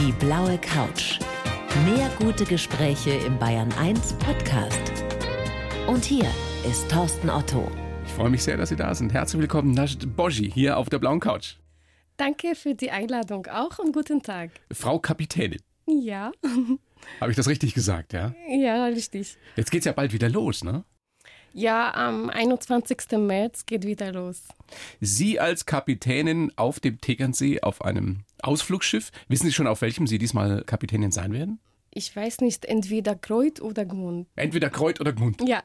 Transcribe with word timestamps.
Die 0.00 0.12
blaue 0.12 0.56
Couch. 0.56 1.18
Mehr 1.84 2.10
gute 2.18 2.46
Gespräche 2.46 3.10
im 3.10 3.38
Bayern 3.38 3.70
1 3.78 4.14
Podcast. 4.14 4.80
Und 5.86 6.02
hier 6.06 6.24
ist 6.66 6.90
Thorsten 6.90 7.28
Otto. 7.28 7.70
Ich 8.06 8.12
freue 8.12 8.30
mich 8.30 8.42
sehr, 8.42 8.56
dass 8.56 8.70
Sie 8.70 8.76
da 8.76 8.94
sind. 8.94 9.12
Herzlich 9.12 9.42
willkommen, 9.42 9.72
Najd 9.72 10.16
Boji, 10.16 10.50
hier 10.50 10.78
auf 10.78 10.88
der 10.88 11.00
blauen 11.00 11.20
Couch. 11.20 11.56
Danke 12.16 12.54
für 12.54 12.74
die 12.74 12.90
Einladung 12.90 13.46
auch 13.48 13.78
und 13.78 13.92
guten 13.92 14.22
Tag. 14.22 14.52
Frau 14.72 14.98
Kapitänin. 14.98 15.60
Ja, 15.86 16.32
Habe 17.20 17.32
ich 17.32 17.36
das 17.36 17.48
richtig 17.48 17.74
gesagt, 17.74 18.14
ja? 18.14 18.34
ja, 18.48 18.86
richtig. 18.86 19.36
Jetzt 19.56 19.70
geht's 19.70 19.84
ja 19.84 19.92
bald 19.92 20.14
wieder 20.14 20.30
los, 20.30 20.64
ne? 20.64 20.82
Ja, 21.52 21.92
am 21.94 22.30
21. 22.30 23.18
März 23.18 23.66
geht 23.66 23.84
wieder 23.84 24.12
los. 24.12 24.42
Sie 25.00 25.40
als 25.40 25.66
Kapitänin 25.66 26.52
auf 26.56 26.80
dem 26.80 27.00
Tegernsee 27.00 27.60
auf 27.60 27.82
einem 27.82 28.20
Ausflugsschiff. 28.42 29.10
Wissen 29.28 29.46
Sie 29.46 29.52
schon, 29.52 29.66
auf 29.66 29.82
welchem 29.82 30.06
Sie 30.06 30.18
diesmal 30.18 30.62
Kapitänin 30.64 31.10
sein 31.10 31.32
werden? 31.32 31.58
Ich 31.92 32.14
weiß 32.14 32.40
nicht, 32.40 32.66
entweder 32.66 33.16
Kreuz 33.16 33.60
oder 33.60 33.84
Gmund. 33.84 34.28
Entweder 34.36 34.70
Kreuz 34.70 35.00
oder 35.00 35.12
Gmund. 35.12 35.42
Ja. 35.46 35.60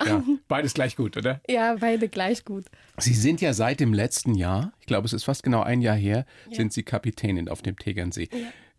Beides 0.47 0.73
gleich 0.73 0.95
gut, 0.95 1.17
oder? 1.17 1.39
Ja, 1.47 1.75
beide 1.79 2.09
gleich 2.09 2.43
gut. 2.45 2.65
Sie 2.97 3.13
sind 3.13 3.41
ja 3.41 3.53
seit 3.53 3.79
dem 3.79 3.93
letzten 3.93 4.33
Jahr, 4.33 4.73
ich 4.79 4.87
glaube, 4.87 5.05
es 5.05 5.13
ist 5.13 5.23
fast 5.23 5.43
genau 5.43 5.61
ein 5.61 5.81
Jahr 5.81 5.95
her, 5.95 6.25
sind 6.51 6.73
Sie 6.73 6.81
Kapitänin 6.81 7.47
auf 7.47 7.61
dem 7.61 7.77
Tegernsee. 7.77 8.27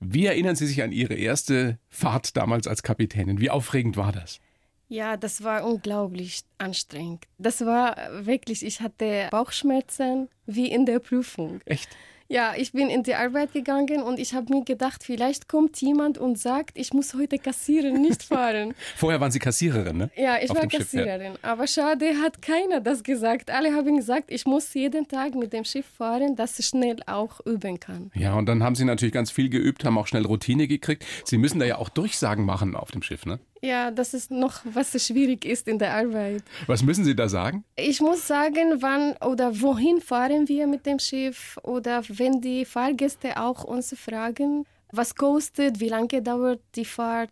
Wie 0.01 0.27
erinnern 0.27 0.57
Sie 0.57 0.67
sich 0.67 0.83
an 0.83 0.91
Ihre 0.91 1.15
erste 1.15 1.79
Fahrt 1.89 2.37
damals 2.37 2.67
als 2.67 2.83
Kapitänin? 2.83 3.41
Wie 3.41 3.51
aufregend 3.51 3.97
war 3.97 4.11
das? 4.11 4.41
Ja, 4.89 5.17
das 5.17 5.43
war 5.43 5.65
unglaublich 5.67 6.43
anstrengend. 6.59 7.25
Das 7.39 7.65
war 7.65 7.97
wirklich, 8.21 8.65
ich 8.65 8.81
hatte 8.81 9.29
Bauchschmerzen 9.31 10.29
wie 10.47 10.71
in 10.71 10.87
der 10.87 11.01
Prüfung. 11.01 11.61
Echt? 11.65 11.89
Ja, 12.29 12.55
ich 12.57 12.73
bin 12.73 12.91
in 12.91 13.05
die 13.05 13.15
Arbeit 13.15 13.53
gegangen 13.53 14.03
und 14.03 14.19
ich 14.19 14.35
habe 14.35 14.53
mir 14.53 14.65
gedacht, 14.65 15.05
vielleicht 15.05 15.49
kommt 15.49 15.81
jemand 15.81 16.19
und 16.19 16.37
sagt, 16.37 16.77
ich 16.77 16.93
muss 16.93 17.15
heute 17.15 17.39
kassieren, 17.39 18.03
nicht 18.03 18.23
fahren. 18.25 18.75
Vorher 18.97 19.21
waren 19.21 19.31
Sie 19.31 19.39
Kassiererin, 19.39 19.97
ne? 19.97 20.11
Ja, 20.17 20.37
ich 20.43 20.51
Auf 20.51 20.57
war 20.57 20.63
dem 20.63 20.71
Schiff, 20.71 20.93
ja. 20.93 21.05
Kassiererin. 21.05 21.35
Aber 21.43 21.69
schade, 21.69 22.21
hat 22.21 22.43
keiner 22.43 22.81
das 22.81 23.05
gesagt. 23.05 23.51
Alle 23.51 23.73
haben 23.73 23.97
gesagt, 23.97 24.33
ich 24.33 24.45
muss 24.45 24.75
jeden 24.75 25.07
Tag 25.07 25.37
mit 25.37 25.53
dem 25.53 25.65
Schiff 25.65 25.87
fahren, 25.87 26.35
dass 26.35 26.59
ich 26.59 26.67
schnell 26.67 26.97
auch 27.07 27.39
üben 27.47 27.79
kann. 27.79 28.11
Ja, 28.15 28.35
und 28.35 28.47
dann 28.47 28.63
haben 28.65 28.75
Sie 28.75 28.85
natürlich 28.85 29.15
ganz 29.15 29.31
viel 29.31 29.49
geübt, 29.49 29.85
haben 29.85 29.97
auch 29.97 30.09
schnell 30.09 30.27
Routine 30.27 30.67
gekriegt. 30.67 31.05
Sie 31.25 31.39
müssen 31.39 31.61
da 31.61 31.65
ja 31.67 31.79
auch 31.79 31.89
Durchsagen 31.89 32.45
machen 32.45 32.75
auf 32.75 32.91
dem 32.91 33.03
Schiff, 33.03 33.25
ne? 33.25 33.39
Ja, 33.67 33.91
das 33.91 34.15
ist 34.15 34.31
noch, 34.31 34.61
was 34.65 34.89
schwierig 35.05 35.45
ist 35.45 35.67
in 35.67 35.79
der 35.81 35.93
Arbeit. 35.95 36.45
Was 36.69 36.85
müssen 36.85 37.05
Sie 37.05 37.17
da 37.17 37.29
sagen? 37.29 37.65
Ich 37.75 38.01
muss 38.01 38.25
sagen, 38.27 38.67
wann 38.81 39.17
oder 39.31 39.61
wohin 39.61 40.01
fahren 40.01 40.47
wir 40.47 40.69
mit 40.69 40.87
dem 40.87 41.01
Schiff 41.01 41.59
oder 41.65 42.05
wenn 42.09 42.41
die 42.41 42.65
Fahrgäste 42.65 43.29
auch 43.47 43.65
uns 43.65 43.93
fragen, 43.99 44.65
was 44.93 45.17
kostet, 45.17 45.81
wie 45.81 45.89
lange 45.89 46.23
dauert 46.23 46.61
die 46.77 46.85
Fahrt, 46.85 47.31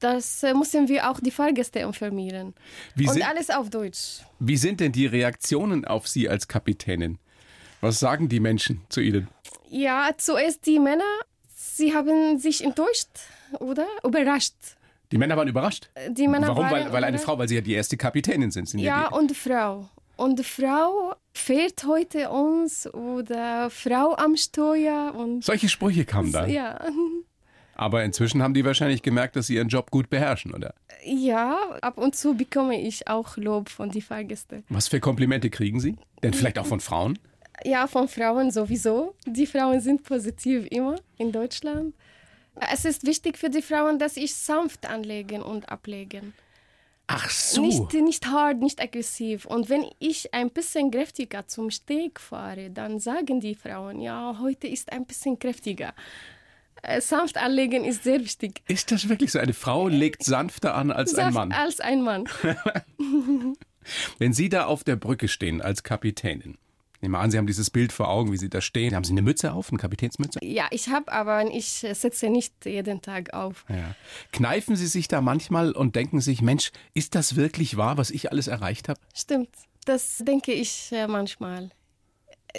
das 0.00 0.42
äh, 0.42 0.54
müssen 0.54 0.88
wir 0.88 1.10
auch 1.10 1.20
die 1.20 1.30
Fahrgäste 1.30 1.80
informieren. 1.80 2.54
Wie 2.94 3.06
Und 3.06 3.14
sind, 3.14 3.28
alles 3.28 3.50
auf 3.50 3.68
Deutsch. 3.68 4.22
wie 4.38 4.56
sind 4.56 4.80
denn 4.80 4.92
die 4.92 5.06
Reaktionen 5.06 5.84
auf 5.84 6.08
Sie 6.08 6.30
als 6.30 6.48
Kapitänin? 6.48 7.18
Was 7.82 8.00
sagen 8.00 8.30
die 8.30 8.40
Menschen 8.40 8.80
zu 8.88 9.02
Ihnen? 9.02 9.28
Ja, 9.68 10.10
zuerst 10.16 10.64
die 10.64 10.78
Männer, 10.78 11.12
sie 11.54 11.94
haben 11.94 12.38
sich 12.38 12.64
enttäuscht 12.64 13.10
oder 13.60 13.86
überrascht. 14.02 14.54
Die 15.14 15.18
Männer 15.18 15.36
waren 15.36 15.46
überrascht. 15.46 15.90
Die 16.10 16.26
Männer 16.26 16.48
Warum? 16.48 16.64
waren 16.64 16.72
Weil, 16.72 16.92
weil 16.92 17.04
eine. 17.04 17.20
Frau, 17.20 17.38
weil 17.38 17.48
Sie 17.48 17.54
ja 17.54 17.60
die 17.60 17.72
erste 17.72 17.96
Kapitänin 17.96 18.50
sind. 18.50 18.68
sind 18.68 18.80
Ja, 18.80 19.10
die, 19.10 19.14
und 19.16 19.36
Frau. 19.36 19.88
Und 20.16 20.44
Frau 20.44 21.14
fährt 21.32 21.84
heute 21.86 22.30
uns 22.30 22.92
oder 22.92 23.70
Frau 23.70 24.16
am 24.16 24.36
Steuer 24.36 25.14
und 25.16 25.44
solche 25.44 25.68
Sprüche 25.68 26.04
kamen 26.04 26.32
dann. 26.32 26.50
ja. 26.50 26.80
Aber 27.76 28.02
inzwischen 28.02 28.42
haben 28.42 28.54
die 28.54 28.64
wahrscheinlich 28.64 29.02
gemerkt, 29.02 29.36
dass 29.36 29.46
sie 29.46 29.54
ihren 29.54 29.68
Job 29.68 29.92
gut 29.92 30.10
beherrschen, 30.10 30.52
oder? 30.52 30.74
Ja, 31.04 31.58
ab 31.80 31.98
und 31.98 32.16
zu 32.16 32.34
bekomme 32.34 32.80
ich 32.80 33.06
auch 33.08 33.36
Lob 33.36 33.68
von 33.68 33.90
den 33.90 34.02
Fahrgästen. 34.02 34.64
Was 34.68 34.88
für 34.88 34.98
Komplimente 34.98 35.48
kriegen 35.50 35.78
Sie? 35.78 35.96
Denn 36.24 36.34
vielleicht 36.34 36.58
auch 36.58 36.66
von 36.66 36.80
Frauen? 36.80 37.18
Ja, 37.64 37.86
von 37.86 38.08
Frauen 38.08 38.50
sowieso. 38.50 39.14
Die 39.26 39.46
Frauen 39.46 39.80
sind 39.80 40.02
positiv 40.02 40.66
immer 40.70 40.96
in 41.18 41.30
Deutschland. 41.32 41.94
Es 42.72 42.84
ist 42.84 43.06
wichtig 43.06 43.38
für 43.38 43.50
die 43.50 43.62
Frauen, 43.62 43.98
dass 43.98 44.16
ich 44.16 44.34
sanft 44.34 44.86
anlegen 44.86 45.42
und 45.42 45.68
ablegen. 45.68 46.34
Ach 47.06 47.28
so. 47.28 47.60
Nicht, 47.60 47.92
nicht 47.92 48.26
hart, 48.26 48.60
nicht 48.60 48.80
aggressiv. 48.80 49.44
Und 49.44 49.68
wenn 49.68 49.84
ich 49.98 50.32
ein 50.32 50.50
bisschen 50.50 50.90
kräftiger 50.90 51.46
zum 51.46 51.70
Steg 51.70 52.18
fahre, 52.18 52.70
dann 52.70 52.98
sagen 52.98 53.40
die 53.40 53.54
Frauen, 53.54 54.00
ja, 54.00 54.38
heute 54.40 54.68
ist 54.68 54.90
ein 54.92 55.04
bisschen 55.04 55.38
kräftiger. 55.38 55.92
Äh, 56.82 57.00
Sanft 57.00 57.36
anlegen 57.36 57.84
ist 57.84 58.04
sehr 58.04 58.20
wichtig. 58.20 58.62
Ist 58.68 58.90
das 58.90 59.08
wirklich 59.08 59.32
so? 59.32 59.38
Eine 59.38 59.52
Frau 59.52 59.88
legt 59.88 60.24
sanfter 60.24 60.74
an 60.74 60.90
als 60.90 61.12
ein 61.14 61.16
Sanft 61.16 61.34
Mann. 61.34 61.52
Als 61.52 61.80
ein 61.80 62.02
Mann. 62.02 62.28
Wenn 64.18 64.32
Sie 64.32 64.48
da 64.48 64.64
auf 64.64 64.82
der 64.82 64.96
Brücke 64.96 65.28
stehen 65.28 65.60
als 65.60 65.82
Kapitänin, 65.82 66.56
nehmen 67.04 67.14
wir 67.14 67.20
an, 67.20 67.30
Sie 67.30 67.38
haben 67.38 67.46
dieses 67.46 67.70
Bild 67.70 67.92
vor 67.92 68.08
Augen, 68.08 68.32
wie 68.32 68.36
Sie 68.36 68.48
da 68.48 68.60
stehen. 68.60 68.94
Haben 68.94 69.04
Sie 69.04 69.12
eine 69.12 69.22
Mütze 69.22 69.52
auf, 69.52 69.70
eine 69.70 69.78
Kapitänsmütze? 69.78 70.40
Ja, 70.42 70.66
ich 70.70 70.88
habe, 70.88 71.12
aber 71.12 71.44
ich 71.54 71.86
setze 71.92 72.28
nicht 72.30 72.64
jeden 72.64 73.02
Tag 73.02 73.32
auf. 73.32 73.64
Ja. 73.68 73.94
Kneifen 74.32 74.74
Sie 74.74 74.86
sich 74.86 75.06
da 75.06 75.20
manchmal 75.20 75.72
und 75.72 75.94
denken 75.94 76.20
sich, 76.20 76.42
Mensch, 76.42 76.72
ist 76.94 77.14
das 77.14 77.36
wirklich 77.36 77.76
wahr, 77.76 77.98
was 77.98 78.10
ich 78.10 78.32
alles 78.32 78.48
erreicht 78.48 78.88
habe? 78.88 78.98
Stimmt, 79.14 79.50
das 79.84 80.18
denke 80.18 80.52
ich 80.52 80.90
äh, 80.92 81.06
manchmal. 81.06 81.70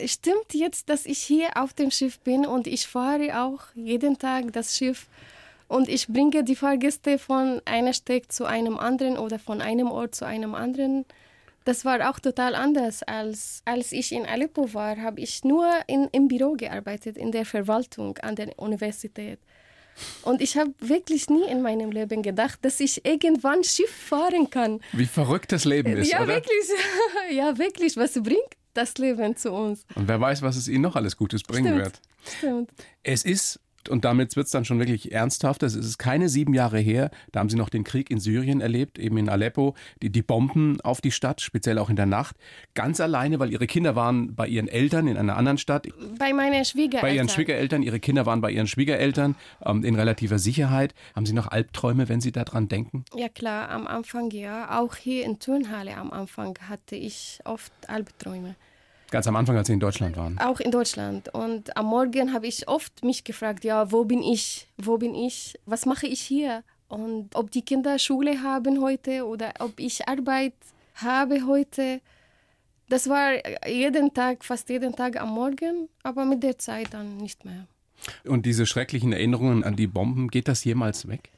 Stimmt 0.05 0.53
jetzt, 0.53 0.89
dass 0.89 1.05
ich 1.05 1.19
hier 1.19 1.49
auf 1.55 1.73
dem 1.73 1.89
Schiff 1.89 2.19
bin 2.19 2.45
und 2.45 2.67
ich 2.67 2.87
fahre 2.87 3.41
auch 3.41 3.61
jeden 3.75 4.19
Tag 4.19 4.53
das 4.53 4.77
Schiff 4.77 5.07
und 5.67 5.89
ich 5.89 6.07
bringe 6.07 6.43
die 6.43 6.55
Fahrgäste 6.55 7.17
von 7.17 7.61
einer 7.65 7.93
Steg 7.93 8.31
zu 8.31 8.45
einem 8.45 8.77
anderen 8.77 9.17
oder 9.17 9.39
von 9.39 9.61
einem 9.61 9.89
Ort 9.89 10.13
zu 10.13 10.25
einem 10.25 10.53
anderen. 10.53 11.05
Das 11.65 11.83
war 11.83 12.09
auch 12.09 12.19
total 12.19 12.55
anders 12.55 13.03
als 13.03 13.61
als 13.65 13.91
ich 13.91 14.11
in 14.11 14.25
Aleppo 14.25 14.73
war, 14.73 14.97
habe 14.97 15.19
ich 15.19 15.43
nur 15.43 15.67
in, 15.87 16.07
im 16.11 16.27
Büro 16.27 16.53
gearbeitet, 16.53 17.17
in 17.17 17.31
der 17.31 17.45
Verwaltung 17.45 18.17
an 18.19 18.35
der 18.35 18.57
Universität. 18.57 19.39
Und 20.23 20.41
ich 20.41 20.57
habe 20.57 20.73
wirklich 20.79 21.29
nie 21.29 21.45
in 21.49 21.61
meinem 21.61 21.91
Leben 21.91 22.21
gedacht, 22.21 22.59
dass 22.63 22.79
ich 22.79 23.05
irgendwann 23.05 23.63
Schiff 23.63 23.89
fahren 23.89 24.49
kann. 24.49 24.81
Wie 24.91 25.05
verrückt 25.05 25.51
das 25.51 25.65
Leben 25.65 25.95
ist, 25.97 26.11
ja, 26.11 26.19
oder? 26.19 26.35
wirklich. 26.35 26.65
Ja, 27.31 27.57
wirklich. 27.57 27.97
Was 27.97 28.13
bringt 28.13 28.55
das 28.73 28.97
Leben 28.97 29.35
zu 29.35 29.51
uns? 29.51 29.85
Und 29.95 30.07
wer 30.07 30.19
weiß, 30.19 30.41
was 30.41 30.57
es 30.57 30.67
Ihnen 30.67 30.81
noch 30.83 30.95
alles 30.95 31.17
Gutes 31.17 31.43
bringen 31.43 31.67
Stimmt. 31.67 31.83
wird. 31.83 32.01
Stimmt. 32.37 32.69
Es 33.03 33.23
ist, 33.23 33.59
und 33.89 34.05
damit 34.05 34.35
wird 34.35 34.45
es 34.45 34.51
dann 34.51 34.65
schon 34.65 34.79
wirklich 34.79 35.11
ernsthaft, 35.11 35.63
es 35.63 35.75
ist 35.75 35.97
keine 35.97 36.29
sieben 36.29 36.53
Jahre 36.53 36.79
her, 36.79 37.11
da 37.31 37.39
haben 37.39 37.49
Sie 37.49 37.57
noch 37.57 37.69
den 37.69 37.83
Krieg 37.83 38.09
in 38.09 38.19
Syrien 38.19 38.61
erlebt, 38.61 38.99
eben 38.99 39.17
in 39.17 39.29
Aleppo, 39.29 39.75
die, 40.01 40.09
die 40.09 40.21
Bomben 40.21 40.79
auf 40.81 41.01
die 41.01 41.11
Stadt, 41.11 41.41
speziell 41.41 41.77
auch 41.77 41.89
in 41.89 41.95
der 41.95 42.05
Nacht, 42.05 42.35
ganz 42.73 42.99
alleine, 42.99 43.39
weil 43.39 43.51
Ihre 43.51 43.67
Kinder 43.67 43.95
waren 43.95 44.35
bei 44.35 44.47
Ihren 44.47 44.67
Eltern 44.67 45.07
in 45.07 45.17
einer 45.17 45.37
anderen 45.37 45.57
Stadt, 45.57 45.87
Bei 46.17 46.33
meinen 46.33 46.65
Schwiegereltern. 46.65 47.01
bei 47.09 47.15
Ihren 47.15 47.29
Schwiegereltern, 47.29 47.83
Ihre 47.83 47.99
Kinder 47.99 48.25
waren 48.25 48.41
bei 48.41 48.51
Ihren 48.51 48.67
Schwiegereltern 48.67 49.35
ähm, 49.65 49.83
in 49.83 49.95
relativer 49.95 50.39
Sicherheit. 50.39 50.93
Haben 51.15 51.25
Sie 51.25 51.33
noch 51.33 51.47
Albträume, 51.47 52.09
wenn 52.09 52.21
Sie 52.21 52.31
daran 52.31 52.67
denken? 52.67 53.05
Ja 53.15 53.29
klar, 53.29 53.69
am 53.69 53.87
Anfang 53.87 54.31
ja. 54.31 54.79
Auch 54.79 54.95
hier 54.95 55.25
in 55.25 55.39
Turnhalle 55.39 55.95
am 55.97 56.11
Anfang 56.11 56.57
hatte 56.67 56.95
ich 56.95 57.39
oft 57.45 57.71
Albträume. 57.87 58.55
Ganz 59.15 59.27
am 59.27 59.37
Anfang, 59.37 59.55
als 59.55 59.67
Sie 59.67 59.73
in 59.73 59.79
Deutschland 59.79 60.17
waren. 60.17 60.37
Auch 60.39 60.59
in 60.59 60.71
Deutschland. 60.71 61.33
Und 61.33 61.77
am 61.77 61.85
Morgen 61.85 62.33
habe 62.33 62.47
ich 62.47 62.67
oft 62.67 63.05
mich 63.05 63.23
gefragt, 63.23 63.63
ja, 63.63 63.89
wo 63.89 64.03
bin 64.03 64.21
ich? 64.21 64.67
Wo 64.75 64.97
bin 64.97 65.15
ich? 65.15 65.57
Was 65.65 65.85
mache 65.85 66.05
ich 66.05 66.19
hier? 66.19 66.65
Und 66.89 67.33
ob 67.33 67.49
die 67.49 67.61
Kinder 67.61 67.97
Schule 67.97 68.43
haben 68.43 68.81
heute 68.81 69.25
oder 69.25 69.53
ob 69.59 69.79
ich 69.79 70.05
Arbeit 70.05 70.51
habe 70.95 71.47
heute. 71.47 72.01
Das 72.89 73.07
war 73.07 73.31
jeden 73.65 74.13
Tag, 74.13 74.43
fast 74.43 74.67
jeden 74.67 74.93
Tag 74.93 75.15
am 75.21 75.29
Morgen, 75.29 75.87
aber 76.03 76.25
mit 76.25 76.43
der 76.43 76.57
Zeit 76.57 76.87
dann 76.93 77.15
nicht 77.15 77.45
mehr. 77.45 77.67
Und 78.25 78.45
diese 78.45 78.65
schrecklichen 78.65 79.13
Erinnerungen 79.13 79.63
an 79.63 79.77
die 79.77 79.87
Bomben, 79.87 80.27
geht 80.27 80.49
das 80.49 80.65
jemals 80.65 81.07
weg? 81.07 81.31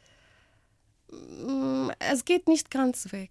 Mm, 1.11 1.89
Es 1.99 2.25
geht 2.25 2.47
nicht 2.47 2.71
ganz 2.71 3.11
weg. 3.11 3.29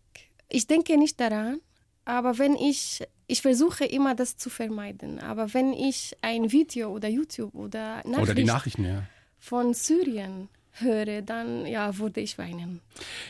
Ich 0.49 0.69
denke 0.69 0.97
nicht 0.99 1.19
daran, 1.19 1.61
aber 2.05 2.39
wenn 2.39 2.55
ich, 2.55 3.03
ich 3.27 3.43
versuche 3.43 3.85
immer 3.85 4.15
das 4.15 4.37
zu 4.37 4.51
vermeiden, 4.51 5.19
aber 5.19 5.53
wenn 5.55 5.73
ich 5.73 6.17
ein 6.23 6.53
Video 6.53 6.91
oder 6.91 7.09
YouTube 7.09 7.55
oder 7.55 7.97
Nachricht 8.05 8.19
Oder 8.19 8.35
die 8.35 8.45
Nachrichten, 8.45 8.85
ja. 8.85 9.03
von 9.39 9.75
Syrien 9.75 10.49
höre, 10.81 11.23
dann 11.23 11.67
ja, 11.67 11.99
würde 11.99 12.21
ich 12.21 12.39
weinen. 12.39 12.81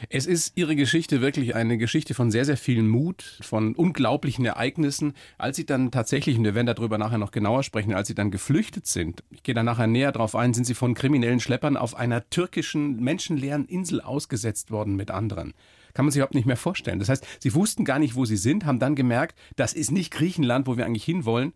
Es 0.08 0.26
ist 0.26 0.56
Ihre 0.56 0.76
Geschichte 0.76 1.20
wirklich 1.20 1.54
eine 1.54 1.78
Geschichte 1.78 2.14
von 2.14 2.30
sehr, 2.30 2.44
sehr 2.44 2.56
viel 2.56 2.82
Mut, 2.82 3.38
von 3.42 3.74
unglaublichen 3.74 4.44
Ereignissen. 4.44 5.14
Als 5.38 5.56
Sie 5.56 5.66
dann 5.66 5.90
tatsächlich, 5.90 6.36
und 6.38 6.44
wir 6.44 6.54
werden 6.54 6.66
darüber 6.66 6.98
nachher 6.98 7.18
noch 7.18 7.30
genauer 7.30 7.62
sprechen, 7.62 7.94
als 7.94 8.08
Sie 8.08 8.14
dann 8.14 8.30
geflüchtet 8.30 8.86
sind, 8.86 9.22
ich 9.30 9.42
gehe 9.42 9.54
da 9.54 9.62
nachher 9.62 9.86
näher 9.86 10.12
drauf 10.12 10.34
ein, 10.34 10.54
sind 10.54 10.64
Sie 10.64 10.74
von 10.74 10.94
kriminellen 10.94 11.40
Schleppern 11.40 11.76
auf 11.76 11.94
einer 11.94 12.28
türkischen, 12.30 13.00
menschenleeren 13.00 13.66
Insel 13.66 14.00
ausgesetzt 14.00 14.70
worden 14.70 14.96
mit 14.96 15.10
anderen. 15.10 15.54
Kann 15.96 16.04
man 16.04 16.12
sich 16.12 16.18
überhaupt 16.18 16.34
nicht 16.34 16.44
mehr 16.44 16.58
vorstellen. 16.58 16.98
Das 16.98 17.08
heißt, 17.08 17.26
Sie 17.40 17.54
wussten 17.54 17.86
gar 17.86 17.98
nicht, 17.98 18.16
wo 18.16 18.26
Sie 18.26 18.36
sind, 18.36 18.66
haben 18.66 18.78
dann 18.78 18.96
gemerkt, 18.96 19.34
das 19.56 19.72
ist 19.72 19.90
nicht 19.90 20.10
Griechenland, 20.10 20.66
wo 20.66 20.76
wir 20.76 20.84
eigentlich 20.84 21.06
hinwollen 21.06 21.54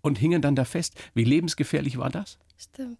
und 0.00 0.16
hingen 0.16 0.40
dann 0.40 0.56
da 0.56 0.64
fest. 0.64 0.94
Wie 1.12 1.24
lebensgefährlich 1.24 1.98
war 1.98 2.08
das? 2.08 2.38
Stimmt. 2.56 2.96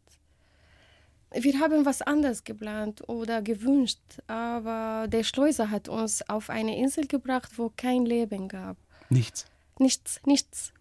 Wir 1.32 1.58
haben 1.58 1.86
was 1.86 2.02
anderes 2.02 2.44
geplant 2.44 3.08
oder 3.08 3.40
gewünscht, 3.40 3.98
aber 4.26 5.08
der 5.08 5.24
Schleuser 5.24 5.70
hat 5.70 5.88
uns 5.88 6.28
auf 6.28 6.50
eine 6.50 6.76
Insel 6.76 7.06
gebracht, 7.06 7.52
wo 7.56 7.72
kein 7.74 8.04
Leben 8.04 8.48
gab. 8.48 8.76
Nichts. 9.08 9.46
Nichts, 9.78 10.20
nichts. 10.26 10.74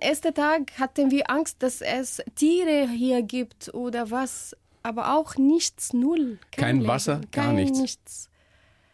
Erster 0.00 0.34
Tag 0.34 0.78
hatten 0.78 1.10
wir 1.10 1.30
Angst, 1.30 1.62
dass 1.62 1.80
es 1.80 2.22
Tiere 2.34 2.86
hier 2.90 3.22
gibt 3.22 3.72
oder 3.72 4.10
was, 4.10 4.54
aber 4.82 5.16
auch 5.16 5.36
nichts, 5.36 5.94
null. 5.94 6.38
Kein 6.52 6.80
Leben, 6.80 6.88
Wasser, 6.88 7.22
gar 7.32 7.46
kein 7.46 7.54
nichts. 7.54 7.78
nichts. 7.78 8.30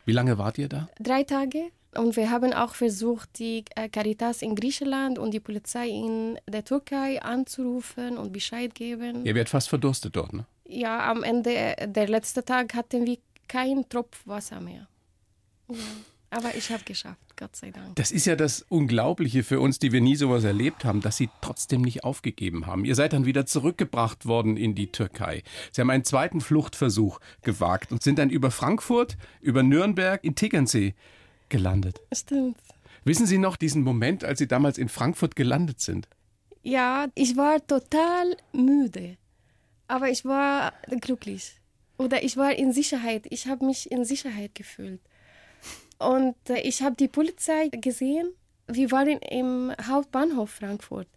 Wie 0.06 0.12
lange 0.12 0.38
wart 0.38 0.56
ihr 0.56 0.68
da? 0.68 0.88
Drei 0.98 1.24
Tage. 1.24 1.70
Und 1.94 2.16
wir 2.16 2.30
haben 2.30 2.52
auch 2.52 2.74
versucht, 2.74 3.38
die 3.38 3.64
äh, 3.74 3.88
Caritas 3.88 4.42
in 4.42 4.54
Griechenland 4.54 5.18
und 5.18 5.32
die 5.32 5.40
Polizei 5.40 5.88
in 5.88 6.38
der 6.46 6.64
Türkei 6.64 7.20
anzurufen 7.22 8.16
und 8.18 8.32
Bescheid 8.32 8.74
geben. 8.74 9.24
Ihr 9.24 9.34
werdet 9.34 9.48
fast 9.48 9.68
verdurstet 9.68 10.14
dort, 10.14 10.32
ne? 10.32 10.46
Ja, 10.68 11.10
am 11.10 11.22
Ende, 11.22 11.74
der 11.86 12.08
letzte 12.08 12.44
Tag 12.44 12.74
hatten 12.74 13.06
wir 13.06 13.18
keinen 13.48 13.88
Tropf 13.88 14.26
Wasser 14.26 14.60
mehr. 14.60 14.88
Ja. 15.68 15.76
Aber 16.36 16.54
ich 16.54 16.70
habe 16.70 16.84
geschafft, 16.84 17.34
Gott 17.36 17.56
sei 17.56 17.70
Dank. 17.70 17.96
Das 17.96 18.12
ist 18.12 18.26
ja 18.26 18.36
das 18.36 18.60
Unglaubliche 18.68 19.42
für 19.42 19.58
uns, 19.58 19.78
die 19.78 19.90
wir 19.90 20.02
nie 20.02 20.16
sowas 20.16 20.44
erlebt 20.44 20.84
haben, 20.84 21.00
dass 21.00 21.16
sie 21.16 21.30
trotzdem 21.40 21.80
nicht 21.80 22.04
aufgegeben 22.04 22.66
haben. 22.66 22.84
Ihr 22.84 22.94
seid 22.94 23.14
dann 23.14 23.24
wieder 23.24 23.46
zurückgebracht 23.46 24.26
worden 24.26 24.58
in 24.58 24.74
die 24.74 24.92
Türkei. 24.92 25.42
Sie 25.72 25.80
haben 25.80 25.88
einen 25.88 26.04
zweiten 26.04 26.42
Fluchtversuch 26.42 27.20
gewagt 27.40 27.90
und 27.90 28.02
sind 28.02 28.18
dann 28.18 28.28
über 28.28 28.50
Frankfurt, 28.50 29.16
über 29.40 29.62
Nürnberg 29.62 30.22
in 30.24 30.34
Tegernsee 30.34 30.94
gelandet. 31.48 32.02
Stimmt. 32.12 32.58
Wissen 33.04 33.24
Sie 33.24 33.38
noch 33.38 33.56
diesen 33.56 33.82
Moment, 33.82 34.22
als 34.22 34.38
Sie 34.38 34.46
damals 34.46 34.76
in 34.76 34.90
Frankfurt 34.90 35.36
gelandet 35.36 35.80
sind? 35.80 36.06
Ja, 36.62 37.06
ich 37.14 37.34
war 37.38 37.66
total 37.66 38.36
müde, 38.52 39.16
aber 39.88 40.10
ich 40.10 40.26
war 40.26 40.74
glücklich. 41.00 41.54
Oder 41.96 42.22
ich 42.22 42.36
war 42.36 42.52
in 42.52 42.74
Sicherheit. 42.74 43.26
Ich 43.30 43.46
habe 43.46 43.64
mich 43.64 43.90
in 43.90 44.04
Sicherheit 44.04 44.54
gefühlt. 44.54 45.00
Und 45.98 46.36
äh, 46.48 46.60
ich 46.60 46.82
habe 46.82 46.96
die 46.96 47.08
Polizei 47.08 47.68
gesehen. 47.68 48.28
Wir 48.66 48.90
waren 48.90 49.18
im 49.18 49.72
Hauptbahnhof 49.80 50.50
Frankfurt. 50.50 51.08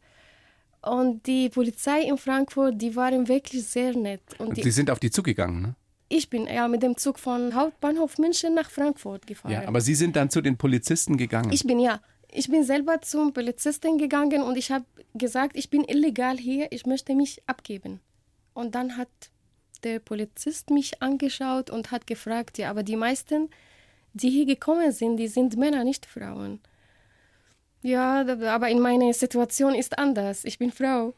Und 0.82 1.26
die 1.26 1.50
Polizei 1.50 2.02
in 2.04 2.18
Frankfurt, 2.18 2.82
die 2.82 2.96
waren 2.96 3.28
wirklich 3.28 3.66
sehr 3.66 3.96
nett. 3.96 4.22
Und 4.38 4.56
die, 4.56 4.64
Sie 4.64 4.72
sind 4.72 4.90
auf 4.90 5.00
die 5.00 5.12
zugegangen, 5.12 5.62
ne? 5.62 5.76
ich 6.10 6.30
bin 6.30 6.48
ja 6.48 6.68
mit 6.68 6.84
dem 6.84 6.98
Zug 6.98 7.20
von 7.20 7.54
Hauptbahnhof 7.54 8.18
München 8.18 8.56
nach 8.56 8.70
Frankfurt 8.70 9.28
gefahren. 9.28 9.52
Ja, 9.52 9.68
aber 9.68 9.80
Sie 9.82 9.96
sind 9.96 10.16
dann 10.16 10.30
zu 10.30 10.42
den 10.42 10.58
Polizisten 10.58 11.18
gegangen. 11.18 11.52
Ich 11.52 11.64
bin 11.64 11.80
ja, 11.80 12.02
ich 12.32 12.50
bin 12.50 12.64
selber 12.64 13.02
zum 13.02 13.34
Polizisten 13.34 13.98
gegangen 13.98 14.42
und 14.42 14.58
ich 14.58 14.72
habe 14.72 14.86
gesagt, 15.14 15.56
ich 15.56 15.70
bin 15.70 15.84
illegal 15.84 16.38
hier, 16.38 16.72
ich 16.72 16.86
möchte 16.86 17.16
mich 17.16 17.42
abgeben. 17.46 18.00
Und 18.54 18.76
dann 18.76 18.98
hat 18.98 19.10
der 19.84 20.00
Polizist 20.00 20.72
mich 20.72 21.02
angeschaut 21.02 21.70
und 21.70 21.92
hat 21.92 22.08
gefragt, 22.08 22.58
ja, 22.58 22.70
aber 22.70 22.84
die 22.84 22.98
meisten, 22.98 23.50
die 24.14 24.30
hier 24.30 24.46
gekommen 24.46 24.92
sind, 24.92 25.18
die 25.18 25.28
sind 25.28 25.58
Männer, 25.58 25.84
nicht 25.84 26.06
Frauen. 26.06 26.60
Ja, 27.82 28.26
aber 28.54 28.70
in 28.70 28.80
meiner 28.80 29.14
Situation 29.14 29.74
ist 29.76 29.98
anders. 29.98 30.44
Ich 30.46 30.58
bin 30.60 30.72
Frau. 30.72 31.14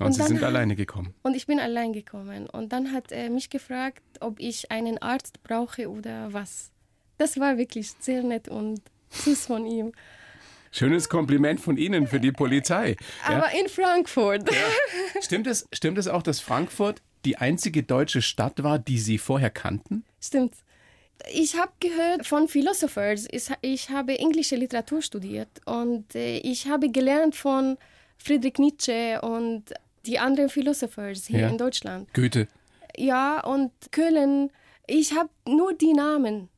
und 0.00 0.12
Sie 0.12 0.18
dann- 0.18 0.28
sind 0.28 0.42
alleine 0.42 0.74
gekommen. 0.76 1.14
Und 1.22 1.36
ich 1.36 1.46
bin 1.46 1.60
allein 1.60 1.92
gekommen. 1.92 2.48
Und 2.48 2.72
dann 2.72 2.92
hat 2.92 3.12
er 3.12 3.30
mich 3.30 3.48
gefragt, 3.50 4.02
ob 4.20 4.40
ich 4.40 4.70
einen 4.72 4.98
Arzt 4.98 5.42
brauche 5.44 5.88
oder 5.88 6.32
was. 6.32 6.70
Das 7.18 7.38
war 7.38 7.58
wirklich 7.58 7.92
sehr 8.00 8.22
nett 8.24 8.48
und 8.48 8.80
süß 9.10 9.46
von 9.46 9.66
ihm. 9.66 9.92
Schönes 10.72 11.08
Kompliment 11.08 11.60
von 11.60 11.76
Ihnen 11.76 12.08
für 12.08 12.18
die 12.18 12.32
Polizei. 12.32 12.96
Ja. 13.28 13.36
Aber 13.36 13.52
in 13.52 13.68
Frankfurt. 13.68 14.50
Stimmt, 15.20 15.46
es, 15.46 15.68
stimmt 15.72 15.98
es 15.98 16.08
auch, 16.08 16.22
dass 16.24 16.40
Frankfurt 16.40 17.00
die 17.24 17.36
einzige 17.38 17.84
deutsche 17.84 18.20
Stadt 18.20 18.64
war, 18.64 18.80
die 18.80 18.98
Sie 18.98 19.18
vorher 19.18 19.50
kannten? 19.50 20.04
Stimmt. 20.20 20.54
Ich 21.32 21.56
habe 21.56 21.72
gehört 21.80 22.26
von 22.26 22.48
Philosophers. 22.48 23.26
Ich, 23.62 23.88
habe 23.90 24.18
englische 24.18 24.56
Literatur 24.56 25.00
studiert 25.02 25.48
und 25.64 26.14
äh, 26.14 26.38
ich 26.38 26.66
habe 26.68 26.90
gelernt 26.90 27.34
von 27.34 27.78
Friedrich 28.18 28.58
Nietzsche 28.58 29.20
und 29.22 29.64
die 30.06 30.18
anderen 30.18 30.50
Philosophers 30.50 31.26
hier 31.26 31.40
Ja. 31.40 31.48
in 31.48 31.58
Deutschland. 31.58 32.12
Goethe. 32.14 32.46
Ja, 32.96 33.40
und 33.44 33.72
Köln. 33.90 34.50
Ich 34.86 35.14
habe 35.16 35.30
nur 35.48 35.72
die 35.72 35.94
Namen 35.94 36.48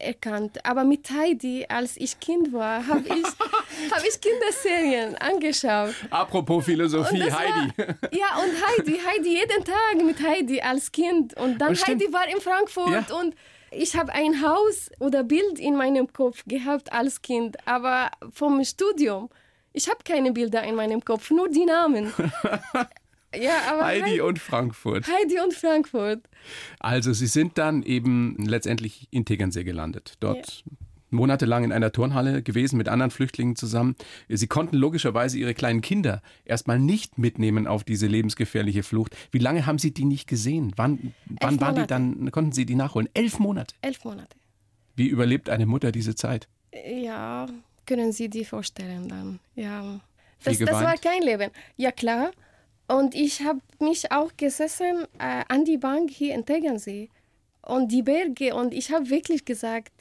erkannt. 0.00 0.64
Aber 0.66 0.82
mit 0.82 1.08
Heidi, 1.10 1.64
als 1.68 1.96
ich 1.96 2.18
Kind 2.18 2.52
war, 2.52 2.84
habe 2.86 3.04
ich, 3.08 3.24
hab 3.92 4.02
ich 4.04 4.20
Kinderserien 4.20 5.14
angeschaut. 5.16 5.94
Apropos 6.10 6.64
Philosophie, 6.64 7.22
Heidi. 7.22 7.72
Ja, 8.10 8.36
und 8.42 8.52
Heidi, 8.66 8.98
Heidi, 9.06 9.28
jeden 9.38 9.64
Tag 9.64 10.04
mit 10.04 10.20
Heidi 10.20 10.60
als 10.60 10.90
Kind. 10.90 11.34
Und 11.36 11.58
dann. 11.58 11.74
Heidi 11.76 12.12
war 12.12 12.26
in 12.28 12.40
Frankfurt 12.40 13.08
Ja. 13.08 13.16
und 13.16 13.36
ich 13.70 13.96
habe 13.96 14.12
ein 14.12 14.42
Haus 14.42 14.90
oder 14.98 15.24
Bild 15.24 15.58
in 15.58 15.76
meinem 15.76 16.12
Kopf 16.12 16.44
gehabt 16.46 16.92
als 16.92 17.22
Kind, 17.22 17.56
aber 17.66 18.10
vom 18.32 18.62
Studium. 18.64 19.28
Ich 19.72 19.88
habe 19.88 19.98
keine 20.04 20.32
Bilder 20.32 20.62
in 20.64 20.74
meinem 20.74 21.04
Kopf, 21.04 21.30
nur 21.30 21.48
die 21.48 21.64
Namen. 21.64 22.12
ja, 23.34 23.52
aber 23.70 23.84
Heidi 23.84 24.20
und 24.20 24.38
Frankfurt. 24.38 25.06
Heidi 25.06 25.40
und 25.40 25.54
Frankfurt. 25.54 26.20
Also 26.80 27.12
Sie 27.12 27.26
sind 27.26 27.58
dann 27.58 27.82
eben 27.82 28.36
letztendlich 28.38 29.08
in 29.10 29.24
Tegernsee 29.24 29.64
gelandet. 29.64 30.14
Dort 30.20 30.64
monatelang 31.10 31.64
in 31.64 31.72
einer 31.72 31.92
Turnhalle 31.92 32.42
gewesen 32.42 32.76
mit 32.76 32.88
anderen 32.88 33.10
Flüchtlingen 33.10 33.56
zusammen. 33.56 33.96
Sie 34.28 34.46
konnten 34.46 34.76
logischerweise 34.76 35.38
Ihre 35.38 35.54
kleinen 35.54 35.80
Kinder 35.80 36.22
erstmal 36.44 36.78
nicht 36.78 37.18
mitnehmen 37.18 37.66
auf 37.66 37.84
diese 37.84 38.06
lebensgefährliche 38.06 38.82
Flucht. 38.82 39.16
Wie 39.30 39.38
lange 39.38 39.66
haben 39.66 39.78
Sie 39.78 39.92
die 39.92 40.04
nicht 40.04 40.28
gesehen? 40.28 40.72
Wann, 40.76 41.14
wann 41.40 41.60
waren 41.60 41.76
die 41.76 41.86
dann, 41.86 42.30
konnten 42.30 42.52
Sie 42.52 42.66
die 42.66 42.74
nachholen? 42.74 43.08
Elf 43.14 43.38
Monate. 43.38 43.74
Elf 43.82 44.04
Monate. 44.04 44.36
Wie 44.96 45.06
überlebt 45.06 45.48
eine 45.48 45.66
Mutter 45.66 45.92
diese 45.92 46.14
Zeit? 46.14 46.48
Ja, 46.72 47.46
können 47.86 48.12
Sie 48.12 48.28
die 48.28 48.44
vorstellen 48.44 49.08
dann? 49.08 49.40
Ja. 49.54 50.00
Das, 50.44 50.58
das 50.58 50.70
war 50.70 50.96
kein 50.96 51.22
Leben. 51.22 51.50
Ja, 51.76 51.90
klar. 51.90 52.30
Und 52.86 53.14
ich 53.14 53.42
habe 53.42 53.60
mich 53.80 54.10
auch 54.12 54.30
gesessen 54.36 55.04
äh, 55.18 55.44
an 55.48 55.64
die 55.64 55.76
Bank 55.76 56.10
hier 56.10 56.34
in 56.34 56.46
Tegernsee 56.46 57.10
und 57.62 57.92
die 57.92 58.02
Berge 58.02 58.54
und 58.54 58.72
ich 58.72 58.90
habe 58.90 59.10
wirklich 59.10 59.44
gesagt, 59.44 59.92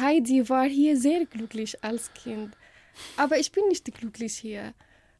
Heidi 0.00 0.48
war 0.48 0.64
hier 0.64 0.96
sehr 0.96 1.26
glücklich 1.26 1.82
als 1.84 2.12
Kind. 2.14 2.56
Aber 3.16 3.38
ich 3.38 3.52
bin 3.52 3.66
nicht 3.68 3.92
glücklich 3.94 4.36
hier. 4.36 4.74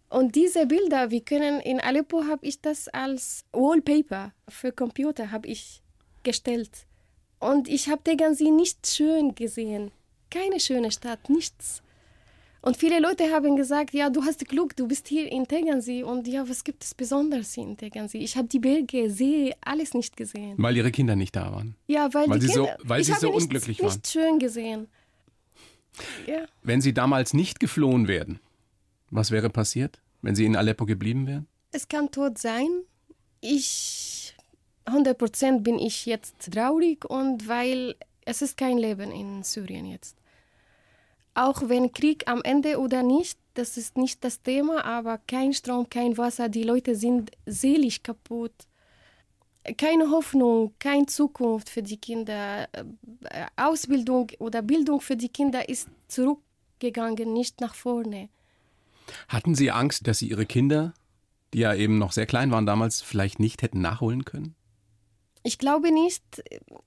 Und 0.08 0.34
diese 0.34 0.66
Bilder, 0.66 1.10
wir 1.10 1.22
können 1.22 1.60
in 1.60 1.80
Aleppo 1.80 2.24
habe 2.24 2.46
ich 2.46 2.60
das 2.60 2.88
als 2.88 3.44
Wallpaper 3.52 4.32
für 4.48 4.70
Computer 4.70 5.30
habe 5.30 5.48
ich 5.48 5.82
gestellt. 6.22 6.86
Und 7.38 7.66
ich 7.68 7.88
habe 7.88 8.02
Tegernsee 8.02 8.50
nicht 8.50 8.86
schön 8.86 9.34
gesehen. 9.34 9.90
Keine 10.30 10.60
schöne 10.60 10.92
Stadt, 10.92 11.30
nichts. 11.30 11.82
Und 12.64 12.76
viele 12.76 13.00
Leute 13.00 13.24
haben 13.32 13.56
gesagt, 13.56 13.92
ja, 13.92 14.08
du 14.08 14.22
hast 14.24 14.46
Glück, 14.48 14.76
du 14.76 14.86
bist 14.86 15.08
hier 15.08 15.30
in 15.30 15.46
Tegernsee. 15.48 16.04
Und 16.04 16.28
ja, 16.28 16.48
was 16.48 16.62
gibt 16.62 16.84
es 16.84 16.94
Besonderes 16.94 17.56
in 17.56 17.76
Tegernsee? 17.76 18.18
Ich 18.18 18.36
habe 18.36 18.46
die 18.46 18.60
Berge, 18.60 19.10
See, 19.10 19.52
alles 19.60 19.94
nicht 19.94 20.16
gesehen. 20.16 20.54
Weil 20.58 20.76
Ihre 20.76 20.92
Kinder 20.92 21.16
nicht 21.16 21.34
da 21.34 21.50
waren. 21.52 21.74
Ja, 21.88 22.14
weil, 22.14 22.28
Weil 22.30 22.38
die 22.38 22.46
sie 22.46 22.52
so- 22.54 22.64
Kinder, 22.66 22.78
weil 22.84 23.00
ich 23.00 23.06
sie 23.08 23.12
habe 23.14 23.20
so 23.20 23.26
nichts- 23.28 23.42
unglücklich 23.44 23.80
waren. 23.80 23.86
nicht 23.88 24.06
schön 24.06 24.38
gesehen. 24.38 24.86
Ja. 26.26 26.46
Wenn 26.62 26.80
Sie 26.80 26.94
damals 26.94 27.34
nicht 27.34 27.58
geflohen 27.60 28.06
wären, 28.08 28.38
was 29.10 29.30
wäre 29.32 29.50
passiert, 29.50 30.00
wenn 30.22 30.34
Sie 30.36 30.44
in 30.46 30.56
Aleppo 30.56 30.86
geblieben 30.86 31.26
wären? 31.26 31.46
Es 31.72 31.88
kann 31.88 32.10
tot 32.12 32.38
sein. 32.38 32.68
Ich, 33.40 34.34
100% 34.86 35.62
bin 35.64 35.78
ich 35.80 36.06
jetzt 36.06 36.36
traurig 36.52 37.04
und 37.04 37.48
weil 37.48 37.96
es 38.24 38.40
ist 38.40 38.56
kein 38.56 38.78
Leben 38.78 39.10
in 39.10 39.42
Syrien 39.42 39.84
jetzt. 39.86 40.16
Auch 41.34 41.68
wenn 41.68 41.92
Krieg 41.92 42.28
am 42.28 42.42
Ende 42.42 42.78
oder 42.78 43.02
nicht, 43.02 43.38
das 43.54 43.76
ist 43.76 43.96
nicht 43.96 44.22
das 44.24 44.42
Thema, 44.42 44.84
aber 44.84 45.18
kein 45.18 45.52
Strom, 45.52 45.88
kein 45.88 46.16
Wasser, 46.18 46.48
die 46.48 46.62
Leute 46.62 46.94
sind 46.94 47.30
seelisch 47.46 48.02
kaputt. 48.02 48.52
Keine 49.76 50.10
Hoffnung, 50.10 50.74
keine 50.78 51.06
Zukunft 51.06 51.70
für 51.70 51.82
die 51.82 51.96
Kinder. 51.96 52.68
Äh, 52.72 52.84
Ausbildung 53.56 54.30
oder 54.38 54.60
Bildung 54.60 55.00
für 55.00 55.16
die 55.16 55.28
Kinder 55.28 55.68
ist 55.68 55.88
zurückgegangen, 56.08 57.32
nicht 57.32 57.60
nach 57.60 57.74
vorne. 57.74 58.28
Hatten 59.28 59.54
Sie 59.54 59.70
Angst, 59.70 60.06
dass 60.06 60.18
Sie 60.18 60.28
Ihre 60.28 60.46
Kinder, 60.46 60.94
die 61.54 61.60
ja 61.60 61.74
eben 61.74 61.98
noch 61.98 62.12
sehr 62.12 62.26
klein 62.26 62.50
waren 62.50 62.66
damals, 62.66 63.02
vielleicht 63.02 63.38
nicht 63.38 63.62
hätten 63.62 63.80
nachholen 63.80 64.24
können? 64.24 64.56
Ich 65.44 65.58
glaube 65.58 65.92
nicht. 65.92 66.22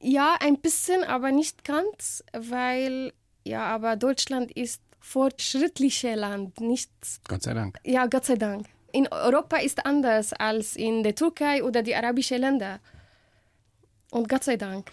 Ja, 0.01 0.35
ein 0.39 0.59
bisschen, 0.59 1.03
aber 1.03 1.31
nicht 1.31 1.63
ganz, 1.63 2.23
weil 2.33 3.13
ja, 3.45 3.63
aber 3.63 3.95
Deutschland 3.95 4.51
ist 4.51 4.81
fortschrittliches 4.99 6.15
Land, 6.15 6.59
nicht 6.59 6.89
Gott 7.27 7.43
sei 7.43 7.53
Dank. 7.53 7.79
ja, 7.83 8.07
Gott 8.07 8.25
sei 8.25 8.35
Dank. 8.35 8.67
In 8.91 9.07
Europa 9.09 9.57
ist 9.57 9.85
anders 9.85 10.33
als 10.33 10.75
in 10.75 11.03
der 11.03 11.15
Türkei 11.15 11.63
oder 11.63 11.83
die 11.83 11.95
arabischen 11.95 12.39
Länder. 12.39 12.79
Und 14.09 14.29
Gott 14.29 14.43
sei 14.43 14.57
Dank. 14.57 14.89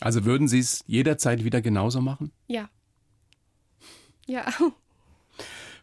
Also 0.00 0.24
würden 0.24 0.48
Sie 0.48 0.58
es 0.58 0.82
jederzeit 0.86 1.44
wieder 1.44 1.60
genauso 1.62 2.00
machen? 2.00 2.32
Ja. 2.48 2.68
Ja. 4.26 4.44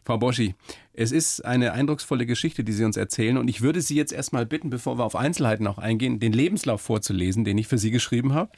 Frau 0.04 0.18
Boschi, 0.18 0.54
es 0.92 1.12
ist 1.12 1.44
eine 1.44 1.72
eindrucksvolle 1.72 2.26
Geschichte, 2.26 2.64
die 2.64 2.72
Sie 2.72 2.84
uns 2.84 2.96
erzählen. 2.96 3.38
Und 3.38 3.48
ich 3.48 3.62
würde 3.62 3.80
Sie 3.80 3.94
jetzt 3.94 4.12
erstmal 4.12 4.44
bitten, 4.46 4.68
bevor 4.68 4.98
wir 4.98 5.04
auf 5.04 5.16
Einzelheiten 5.16 5.66
auch 5.66 5.78
eingehen, 5.78 6.20
den 6.20 6.32
Lebenslauf 6.32 6.82
vorzulesen, 6.82 7.44
den 7.44 7.56
ich 7.56 7.68
für 7.68 7.78
Sie 7.78 7.90
geschrieben 7.90 8.34
habe. 8.34 8.50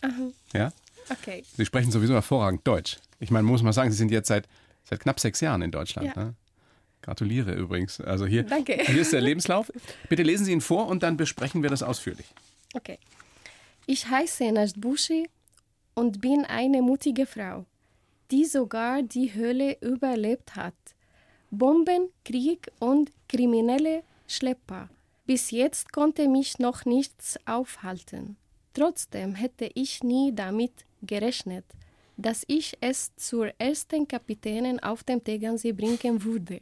Ja? 0.53 0.73
Okay. 1.09 1.45
Sie 1.57 1.65
sprechen 1.65 1.91
sowieso 1.91 2.15
hervorragend 2.15 2.67
Deutsch. 2.67 2.99
Ich 3.21 3.31
meine, 3.31 3.45
muss 3.45 3.63
man 3.63 3.73
sagen, 3.73 3.91
Sie 3.91 3.97
sind 3.97 4.11
jetzt 4.11 4.29
seit, 4.29 4.49
seit 4.85 5.01
knapp 5.01 5.21
sechs 5.21 5.41
Jahren 5.41 5.63
in 5.63 5.71
Deutschland. 5.71 6.15
Ja. 6.15 6.25
Ne? 6.25 6.35
Gratuliere 7.03 7.53
übrigens. 7.53 8.01
Also 8.01 8.25
hier, 8.27 8.45
Danke. 8.45 8.79
hier 8.83 9.03
ist 9.03 9.13
der 9.13 9.21
Lebenslauf. 9.21 9.71
Bitte 10.09 10.23
lesen 10.23 10.47
Sie 10.47 10.53
ihn 10.53 10.63
vor 10.63 10.87
und 10.89 11.03
dann 11.03 11.17
besprechen 11.17 11.63
wir 11.63 11.71
das 11.71 11.83
ausführlich. 11.83 12.27
Okay. 12.75 12.99
Ich 13.87 14.09
heiße 14.09 14.51
Najd 14.51 14.81
Bushi 14.81 15.29
und 15.95 16.23
bin 16.23 16.45
eine 16.47 16.81
mutige 16.81 17.27
Frau, 17.27 17.67
die 18.31 18.47
sogar 18.47 19.03
die 19.03 19.35
Hölle 19.35 19.77
überlebt 19.81 20.57
hat. 20.57 20.75
Bomben, 21.51 22.09
Krieg 22.25 22.71
und 22.81 23.11
kriminelle 23.29 24.03
Schlepper. 24.27 24.89
Bis 25.27 25.51
jetzt 25.51 25.93
konnte 25.93 26.29
mich 26.29 26.59
noch 26.59 26.85
nichts 26.85 27.39
aufhalten. 27.47 28.37
Trotzdem 28.73 29.35
hätte 29.35 29.71
ich 29.75 30.03
nie 30.03 30.35
damit 30.35 30.73
gerechnet, 31.07 31.65
dass 32.17 32.45
ich 32.47 32.77
es 32.81 33.15
zur 33.17 33.53
ersten 33.59 34.07
Kapitänin 34.07 34.81
auf 34.81 35.03
dem 35.05 35.23
Tegernsee 35.23 35.73
bringen 35.73 36.23
würde. 36.23 36.61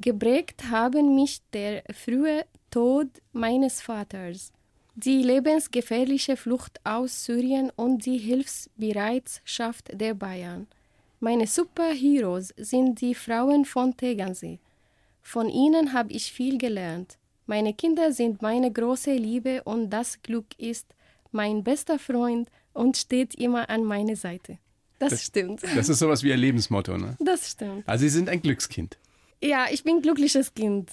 Geprägt 0.00 0.64
haben 0.70 1.14
mich 1.14 1.40
der 1.52 1.82
frühe 1.92 2.44
Tod 2.70 3.08
meines 3.32 3.82
Vaters, 3.82 4.52
die 4.94 5.22
lebensgefährliche 5.22 6.36
Flucht 6.36 6.80
aus 6.84 7.24
Syrien 7.24 7.70
und 7.76 8.06
die 8.06 8.18
Hilfsbereitschaft 8.18 9.90
der 9.92 10.14
Bayern. 10.14 10.66
Meine 11.20 11.46
Superheroes 11.46 12.54
sind 12.56 13.00
die 13.00 13.14
Frauen 13.14 13.64
von 13.66 13.96
Tegernsee. 13.96 14.58
Von 15.20 15.48
ihnen 15.48 15.92
habe 15.92 16.12
ich 16.12 16.32
viel 16.32 16.56
gelernt. 16.56 17.18
Meine 17.46 17.74
Kinder 17.74 18.12
sind 18.12 18.40
meine 18.40 18.72
große 18.72 19.12
Liebe 19.12 19.62
und 19.64 19.90
das 19.90 20.22
Glück 20.22 20.46
ist 20.56 20.86
mein 21.32 21.62
bester 21.62 21.98
Freund 21.98 22.50
und 22.72 22.96
steht 22.96 23.34
immer 23.34 23.68
an 23.70 23.84
meiner 23.84 24.16
Seite. 24.16 24.58
Das, 24.98 25.22
stimmt. 25.22 25.62
Das 25.74 25.88
ist 25.88 25.98
sowas 25.98 26.22
wie 26.22 26.28
Ihr 26.28 26.36
Lebensmotto. 26.36 26.98
Ne? 26.98 27.16
Das 27.20 27.50
stimmt. 27.50 27.88
Also 27.88 28.02
Sie 28.02 28.10
sind 28.10 28.28
ein 28.28 28.42
Glückskind. 28.42 28.98
Ja, 29.42 29.66
ich 29.70 29.82
bin 29.84 29.96
ein 29.96 30.02
glückliches 30.02 30.52
Kind. 30.54 30.90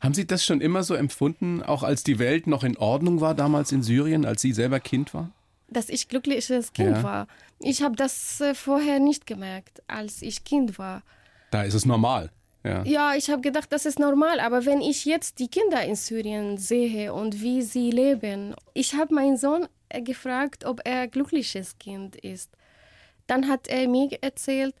Haben 0.00 0.14
Sie 0.14 0.26
das 0.26 0.44
schon 0.44 0.60
immer 0.60 0.82
so 0.84 0.94
empfunden, 0.94 1.62
auch 1.62 1.82
als 1.82 2.04
die 2.04 2.18
Welt 2.18 2.46
noch 2.46 2.62
in 2.62 2.76
Ordnung 2.76 3.20
war 3.20 3.34
damals 3.34 3.72
in 3.72 3.82
Syrien, 3.82 4.24
als 4.24 4.42
Sie 4.42 4.52
selber 4.52 4.80
Kind 4.80 5.14
waren? 5.14 5.32
dass 5.70 5.90
ich 5.90 6.08
glückliches 6.08 6.72
Kind 6.72 6.96
Ja. 6.96 7.02
war. 7.02 7.26
Ich 7.60 7.82
habe 7.82 7.94
das 7.94 8.40
äh, 8.40 8.54
vorher 8.54 9.00
nicht 9.00 9.26
gemerkt, 9.26 9.82
als 9.86 10.22
ich 10.22 10.44
Kind 10.44 10.78
war. 10.78 11.02
Da 11.50 11.62
ist 11.62 11.74
es 11.74 11.84
normal. 11.84 12.30
Ja. 12.64 12.82
Ja, 12.84 13.14
ich 13.14 13.28
habe 13.28 13.42
gedacht, 13.42 13.70
das 13.70 13.84
ist 13.84 13.98
normal, 13.98 14.40
aber 14.40 14.64
wenn 14.64 14.80
ich 14.80 15.04
jetzt 15.04 15.38
die 15.40 15.48
Kinder 15.48 15.84
in 15.84 15.94
Syrien 15.94 16.56
sehe 16.56 17.12
und 17.12 17.42
wie 17.42 17.60
sie 17.60 17.90
leben, 17.90 18.54
ich 18.72 18.94
habe 18.94 19.14
meinen 19.14 19.36
Sohn 19.36 19.66
gefragt, 20.02 20.64
ob 20.64 20.80
er 20.84 21.00
ein 21.02 21.10
glückliches 21.10 21.78
Kind 21.78 22.16
ist. 22.16 22.50
Dann 23.26 23.48
hat 23.48 23.68
er 23.68 23.88
mir 23.88 24.08
erzählt, 24.22 24.74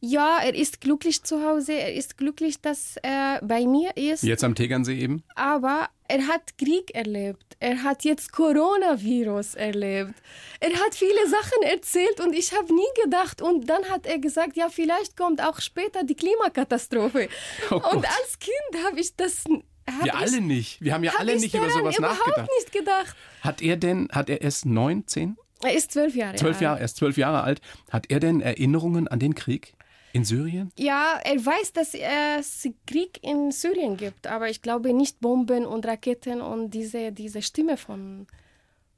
ja, 0.00 0.38
er 0.42 0.54
ist 0.54 0.80
glücklich 0.82 1.22
zu 1.22 1.42
Hause, 1.42 1.72
er 1.72 1.94
ist 1.94 2.18
glücklich, 2.18 2.60
dass 2.60 2.96
er 3.02 3.40
bei 3.42 3.66
mir 3.66 3.96
ist, 3.96 4.22
Jetzt 4.22 4.44
am 4.44 4.54
Tegernsee 4.54 4.98
eben? 4.98 5.22
aber 5.34 5.88
er 6.08 6.26
hat 6.28 6.58
Krieg 6.58 6.94
erlebt. 6.94 7.56
Er 7.60 7.82
hat 7.82 8.04
jetzt 8.04 8.30
Coronavirus 8.32 9.54
erlebt. 9.54 10.12
Er 10.60 10.74
hat 10.74 10.94
viele 10.94 11.26
Sachen 11.28 11.62
erzählt 11.62 12.20
und 12.20 12.34
ich 12.34 12.52
habe 12.52 12.74
nie 12.74 13.02
gedacht. 13.02 13.40
Und 13.40 13.70
dann 13.70 13.84
hat 13.88 14.04
er 14.06 14.18
gesagt, 14.18 14.56
ja, 14.56 14.68
vielleicht 14.68 15.16
kommt 15.16 15.40
auch 15.42 15.60
später 15.60 16.04
die 16.04 16.14
Klimakatastrophe. 16.14 17.28
Oh 17.70 17.76
und 17.76 18.04
als 18.06 18.38
Kind 18.38 18.84
habe 18.84 19.00
ich 19.00 19.16
das. 19.16 19.44
Wir 19.46 19.62
ich, 20.04 20.12
alle 20.12 20.40
nicht. 20.42 20.82
Wir 20.82 20.92
haben 20.92 21.04
ja 21.04 21.12
alle 21.16 21.34
ich 21.34 21.40
nicht 21.40 21.54
über 21.54 21.70
sowas 21.70 21.96
überhaupt 21.96 22.18
nachgedacht. 22.18 22.50
nicht 22.58 22.72
gedacht. 22.72 23.16
Hat 23.44 23.60
er 23.60 23.76
denn, 23.76 24.08
hat 24.10 24.30
er 24.30 24.40
erst 24.40 24.64
neun, 24.64 25.06
zehn, 25.06 25.36
Er 25.62 25.74
ist 25.74 25.92
zwölf 25.92 26.16
Jahre 26.16 26.36
zwölf 26.36 26.56
alt. 26.56 26.62
Jahre, 26.62 26.80
erst 26.80 26.96
zwölf 26.96 27.16
Jahre 27.18 27.42
alt. 27.42 27.60
Hat 27.90 28.10
er 28.10 28.18
denn 28.18 28.40
Erinnerungen 28.40 29.06
an 29.06 29.18
den 29.18 29.34
Krieg 29.34 29.74
in 30.14 30.24
Syrien? 30.24 30.72
Ja, 30.78 31.20
er 31.22 31.44
weiß, 31.44 31.74
dass 31.74 31.92
es 31.94 32.68
Krieg 32.86 33.18
in 33.22 33.50
Syrien 33.52 33.98
gibt, 33.98 34.26
aber 34.26 34.48
ich 34.48 34.62
glaube 34.62 34.94
nicht 34.94 35.20
Bomben 35.20 35.66
und 35.66 35.84
Raketen 35.86 36.40
und 36.40 36.70
diese, 36.70 37.12
diese 37.12 37.42
Stimme 37.42 37.76
von, 37.76 38.26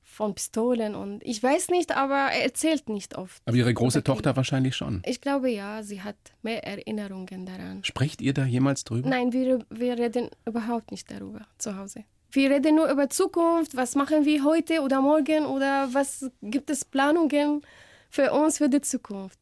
von 0.05 0.35
Pistolen. 0.35 0.95
Und 0.95 1.25
ich 1.25 1.43
weiß 1.43 1.71
nicht, 1.71 1.97
aber 1.97 2.31
er 2.33 2.45
erzählt 2.45 2.89
nicht 2.89 3.19
oft. 3.19 3.43
Aber 3.47 3.57
Ihre 3.57 3.75
große. 3.75 4.05
Tochter 4.05 4.37
wahrscheinlich 4.37 4.77
schon. 4.77 5.03
Ich 5.05 5.21
glaube 5.21 5.51
ja, 5.51 5.83
sie 5.83 6.03
hat 6.03 6.17
mehr 6.43 6.63
Erinnerungen 6.65 7.47
daran. 7.47 7.83
Sprecht 7.83 8.21
ihr 8.23 8.33
da 8.33 8.45
jemals 8.45 8.85
drüber? 8.85 9.09
Nein, 9.09 9.33
wir, 9.33 9.59
wir 9.71 9.99
reden 9.99 10.31
überhaupt 10.47 10.93
nicht 10.93 11.11
darüber 11.11 11.47
zu 11.59 11.77
Hause. 11.77 12.05
Wir 12.33 12.51
reden 12.51 12.77
nur 12.77 12.91
über 12.91 13.09
Zukunft, 13.09 13.77
was 13.77 13.95
machen 13.95 14.25
wir 14.25 14.45
heute 14.45 14.81
oder 14.81 15.01
morgen 15.01 15.47
oder 15.47 15.89
was 15.93 16.31
gibt 16.43 16.71
es 16.71 16.85
Planungen 16.85 17.63
für 18.11 18.33
uns 18.33 18.59
für 18.59 18.69
die 18.69 18.81
Zukunft. 18.81 19.39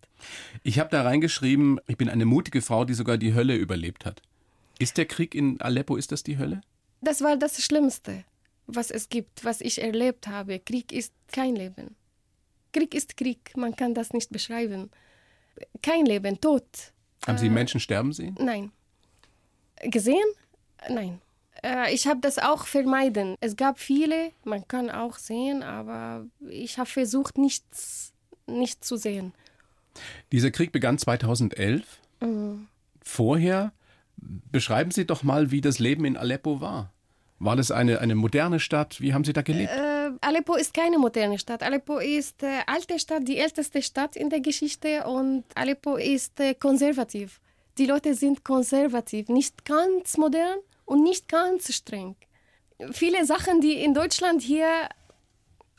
Ich 0.62 0.78
habe 0.78 0.90
da 0.90 1.02
reingeschrieben, 1.02 1.80
ich 1.86 1.96
bin 1.96 2.08
eine 2.08 2.24
mutige 2.24 2.62
Frau, 2.62 2.84
die 2.84 2.94
sogar 2.94 3.18
die 3.18 3.34
Hölle 3.34 3.56
überlebt 3.56 4.04
hat. 4.04 4.22
Ist 4.78 4.96
der 4.96 5.06
Krieg 5.06 5.34
in 5.34 5.60
Aleppo, 5.60 5.96
ist 5.96 6.12
das 6.12 6.22
die 6.22 6.38
Hölle? 6.38 6.60
Das 7.00 7.20
war 7.20 7.36
das 7.36 7.62
Schlimmste, 7.62 8.24
was 8.66 8.90
es 8.90 9.08
gibt, 9.08 9.44
was 9.44 9.60
ich 9.60 9.80
erlebt 9.82 10.26
habe. 10.26 10.58
Krieg 10.58 10.92
ist 10.92 11.12
kein 11.30 11.54
Leben. 11.54 11.96
Krieg 12.72 12.94
ist 12.94 13.16
Krieg, 13.16 13.56
man 13.56 13.76
kann 13.76 13.94
das 13.94 14.12
nicht 14.12 14.30
beschreiben. 14.30 14.90
Kein 15.82 16.06
Leben, 16.06 16.40
Tod. 16.40 16.64
Haben 17.26 17.38
Sie 17.38 17.48
Menschen 17.48 17.80
sterben 17.80 18.12
sehen? 18.12 18.36
Nein. 18.38 18.72
Gesehen? 19.82 20.26
Nein. 20.88 21.20
Äh, 21.62 21.94
Ich 21.94 22.06
habe 22.06 22.20
das 22.20 22.38
auch 22.38 22.66
vermeiden. 22.66 23.36
Es 23.40 23.56
gab 23.56 23.78
viele, 23.78 24.32
man 24.44 24.66
kann 24.66 24.90
auch 24.90 25.18
sehen, 25.18 25.62
aber 25.62 26.26
ich 26.48 26.78
habe 26.78 26.88
versucht, 26.88 27.38
nichts 27.38 28.12
nicht 28.46 28.84
zu 28.84 28.96
sehen. 28.96 29.32
Dieser 30.32 30.50
Krieg 30.50 30.72
begann 30.72 30.98
2011. 30.98 32.00
Vorher 33.02 33.72
beschreiben 34.16 34.90
Sie 34.90 35.06
doch 35.06 35.22
mal, 35.22 35.50
wie 35.50 35.60
das 35.60 35.78
Leben 35.78 36.04
in 36.04 36.16
Aleppo 36.16 36.60
war. 36.60 36.92
War 37.38 37.56
das 37.56 37.70
eine, 37.70 38.00
eine 38.00 38.14
moderne 38.14 38.60
Stadt? 38.60 39.00
Wie 39.00 39.12
haben 39.12 39.24
Sie 39.24 39.32
da 39.32 39.42
gelebt? 39.42 39.70
Äh, 39.70 40.10
Aleppo 40.20 40.54
ist 40.54 40.72
keine 40.72 40.98
moderne 40.98 41.38
Stadt. 41.38 41.62
Aleppo 41.62 41.98
ist 41.98 42.42
äh, 42.42 42.60
alte 42.66 42.98
Stadt, 42.98 43.26
die 43.28 43.38
älteste 43.38 43.82
Stadt 43.82 44.16
in 44.16 44.30
der 44.30 44.40
Geschichte 44.40 45.04
und 45.04 45.44
Aleppo 45.54 45.96
ist 45.96 46.38
äh, 46.40 46.54
konservativ. 46.54 47.40
Die 47.76 47.86
Leute 47.86 48.14
sind 48.14 48.44
konservativ, 48.44 49.28
nicht 49.28 49.64
ganz 49.64 50.16
modern 50.16 50.58
und 50.84 51.02
nicht 51.02 51.28
ganz 51.28 51.72
streng. 51.72 52.16
Viele 52.92 53.24
Sachen, 53.24 53.60
die 53.60 53.82
in 53.82 53.94
Deutschland 53.94 54.42
hier 54.42 54.88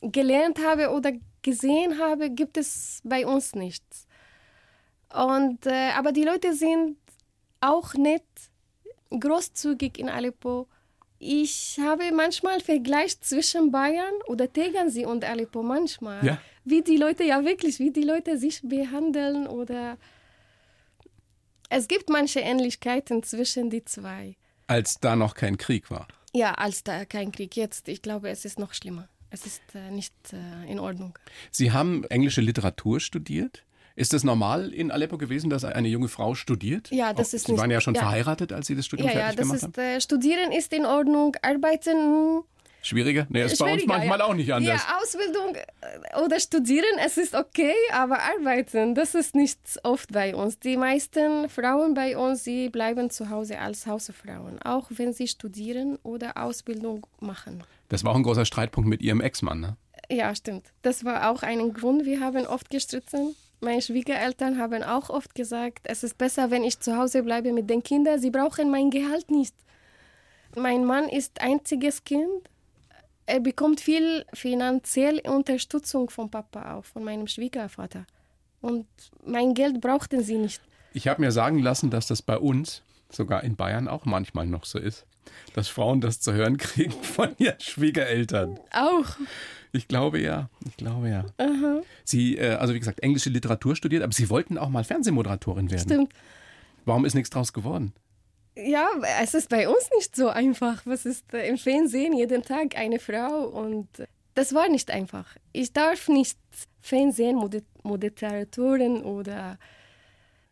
gelernt 0.01 0.59
habe 0.65 0.91
oder 0.91 1.11
gesehen 1.41 1.99
habe, 1.99 2.29
gibt 2.29 2.57
es 2.57 3.01
bei 3.03 3.25
uns 3.25 3.53
nicht. 3.53 3.83
Und, 5.13 5.65
äh, 5.65 5.91
aber 5.95 6.11
die 6.11 6.23
Leute 6.23 6.53
sind 6.53 6.97
auch 7.61 7.93
nett, 7.93 8.23
großzügig 9.11 9.97
in 9.99 10.09
Aleppo. 10.09 10.67
Ich 11.19 11.79
habe 11.81 12.11
manchmal 12.11 12.59
Vergleich 12.59 13.19
zwischen 13.21 13.71
Bayern 13.71 14.13
oder 14.27 14.51
Tegernsee 14.51 15.05
und 15.05 15.23
Aleppo 15.23 15.63
manchmal. 15.63 16.25
Ja. 16.25 16.41
Wie 16.65 16.81
die 16.81 16.97
Leute, 16.97 17.23
ja 17.23 17.43
wirklich, 17.45 17.79
wie 17.79 17.91
die 17.91 18.03
Leute 18.03 18.37
sich 18.37 18.61
behandeln 18.63 19.47
oder... 19.47 19.97
Es 21.67 21.87
gibt 21.87 22.09
manche 22.09 22.41
Ähnlichkeiten 22.41 23.23
zwischen 23.23 23.69
die 23.69 23.83
zwei. 23.83 24.35
Als 24.67 24.95
da 24.99 25.15
noch 25.15 25.35
kein 25.35 25.57
Krieg 25.57 25.91
war. 25.91 26.07
Ja, 26.33 26.53
als 26.55 26.83
da 26.83 27.05
kein 27.05 27.31
Krieg 27.31 27.55
jetzt. 27.55 27.87
Ich 27.87 28.01
glaube, 28.01 28.29
es 28.29 28.45
ist 28.45 28.59
noch 28.59 28.73
schlimmer. 28.73 29.07
Es 29.29 29.45
ist 29.45 29.61
äh, 29.73 29.91
nicht 29.91 30.13
äh, 30.33 30.71
in 30.71 30.79
Ordnung. 30.79 31.17
Sie 31.51 31.71
haben 31.71 32.03
englische 32.05 32.41
Literatur 32.41 32.99
studiert. 32.99 33.63
Ist 33.97 34.13
es 34.13 34.23
normal 34.25 34.73
in 34.73 34.91
Aleppo 34.91 35.17
gewesen, 35.17 35.49
dass 35.49 35.63
eine 35.63 35.87
junge 35.87 36.09
Frau 36.09 36.35
studiert? 36.35 36.91
Ja, 36.91 37.13
das 37.13 37.33
ist 37.33 37.45
Sie 37.45 37.53
nicht- 37.53 37.61
waren 37.61 37.71
ja 37.71 37.79
schon 37.79 37.95
ja. 37.95 38.01
verheiratet, 38.01 38.51
als 38.51 38.67
Sie 38.67 38.75
das 38.75 38.85
Studium 38.85 39.07
Ja, 39.09 39.15
ja, 39.15 39.19
fertig 39.21 39.37
das 39.37 39.47
gemacht 39.47 39.57
ist, 39.57 39.63
haben. 39.77 39.95
äh, 39.97 40.01
Studieren 40.01 40.51
ist 40.51 40.73
in 40.73 40.85
Ordnung, 40.85 41.35
Arbeiten 41.41 42.43
Schwieriger? 42.85 43.25
Nee, 43.29 43.43
ist 43.43 43.57
bei 43.57 43.73
uns 43.73 43.85
manchmal 43.87 44.19
ja. 44.19 44.25
auch 44.25 44.35
nicht 44.35 44.53
anders. 44.53 44.85
Ja, 44.87 44.97
Ausbildung 45.01 45.55
äh, 45.55 46.23
oder 46.23 46.39
Studieren, 46.39 46.99
es 47.03 47.17
ist 47.17 47.33
okay, 47.33 47.73
aber 47.91 48.19
Arbeiten, 48.19 48.93
das 48.93 49.15
ist 49.15 49.33
nicht 49.33 49.57
oft 49.81 50.11
bei 50.11 50.35
uns. 50.35 50.59
Die 50.59 50.77
meisten 50.77 51.49
Frauen 51.49 51.95
bei 51.95 52.15
uns, 52.15 52.43
sie 52.43 52.69
bleiben 52.69 53.09
zu 53.09 53.31
Hause 53.31 53.57
als 53.57 53.87
Hausfrauen, 53.87 54.61
auch 54.61 54.91
wenn 54.91 55.13
sie 55.13 55.27
studieren 55.27 55.97
oder 56.03 56.37
Ausbildung 56.37 57.07
machen. 57.19 57.63
Das 57.89 58.03
war 58.03 58.11
auch 58.11 58.17
ein 58.17 58.23
großer 58.23 58.45
Streitpunkt 58.45 58.87
mit 58.87 59.01
Ihrem 59.01 59.19
Ex-Mann. 59.19 59.61
Ne? 59.61 59.77
Ja, 60.11 60.35
stimmt. 60.35 60.71
Das 60.83 61.03
war 61.03 61.31
auch 61.31 61.41
ein 61.41 61.73
Grund. 61.73 62.05
Wir 62.05 62.19
haben 62.19 62.45
oft 62.45 62.69
gestritten. 62.69 63.35
Meine 63.61 63.81
Schwiegereltern 63.81 64.59
haben 64.59 64.83
auch 64.83 65.09
oft 65.09 65.33
gesagt, 65.33 65.79
es 65.85 66.03
ist 66.03 66.19
besser, 66.19 66.51
wenn 66.51 66.63
ich 66.63 66.79
zu 66.79 66.95
Hause 66.95 67.23
bleibe 67.23 67.51
mit 67.51 67.67
den 67.67 67.81
Kindern. 67.81 68.19
Sie 68.19 68.29
brauchen 68.29 68.69
mein 68.69 68.91
Gehalt 68.91 69.31
nicht. 69.31 69.55
Mein 70.55 70.85
Mann 70.85 71.09
ist 71.09 71.41
einziges 71.41 72.03
Kind. 72.03 72.49
Er 73.27 73.39
bekommt 73.39 73.81
viel 73.81 74.25
finanzielle 74.33 75.21
Unterstützung 75.23 76.09
vom 76.09 76.29
Papa 76.29 76.75
auch, 76.75 76.85
von 76.85 77.03
meinem 77.03 77.27
Schwiegervater. 77.27 78.05
Und 78.61 78.85
mein 79.25 79.53
Geld 79.53 79.81
brauchten 79.81 80.23
sie 80.23 80.37
nicht. 80.37 80.61
Ich 80.93 81.07
habe 81.07 81.21
mir 81.21 81.31
sagen 81.31 81.59
lassen, 81.59 81.89
dass 81.89 82.07
das 82.07 82.21
bei 82.21 82.37
uns, 82.37 82.83
sogar 83.09 83.43
in 83.43 83.55
Bayern, 83.55 83.87
auch 83.87 84.05
manchmal 84.05 84.45
noch 84.45 84.65
so 84.65 84.79
ist, 84.79 85.05
dass 85.53 85.67
Frauen 85.67 86.01
das 86.01 86.19
zu 86.19 86.33
hören 86.33 86.57
kriegen 86.57 86.91
von 86.91 87.35
ihren 87.37 87.59
Schwiegereltern. 87.59 88.59
Auch. 88.71 89.17
Ich 89.71 89.87
glaube 89.87 90.21
ja, 90.21 90.49
ich 90.65 90.77
glaube 90.77 91.09
ja. 91.09 91.25
Aha. 91.37 91.81
Sie, 92.03 92.37
äh, 92.37 92.53
also 92.53 92.73
wie 92.73 92.79
gesagt, 92.79 93.01
englische 93.03 93.29
Literatur 93.29 93.75
studiert, 93.75 94.03
aber 94.03 94.13
Sie 94.13 94.29
wollten 94.29 94.57
auch 94.57 94.69
mal 94.69 94.83
Fernsehmoderatorin 94.83 95.69
werden. 95.69 95.83
Stimmt. 95.83 96.13
Warum 96.85 97.05
ist 97.05 97.15
nichts 97.15 97.31
draus 97.31 97.51
geworden? 97.51 97.91
Ja, 98.55 98.87
es 99.21 99.33
ist 99.33 99.49
bei 99.49 99.67
uns 99.67 99.89
nicht 99.95 100.15
so 100.15 100.29
einfach. 100.29 100.81
Was 100.85 101.05
ist 101.05 101.33
äh, 101.33 101.47
im 101.47 101.57
Fernsehen 101.57 102.13
jeden 102.13 102.41
Tag 102.41 102.77
eine 102.77 102.99
Frau 102.99 103.47
und 103.47 103.87
das 104.33 104.53
war 104.53 104.69
nicht 104.69 104.91
einfach. 104.91 105.35
Ich 105.51 105.73
darf 105.73 106.07
nicht 106.07 106.37
Fernsehen, 106.81 107.37
Moderatoren 107.83 109.03
oder 109.03 109.57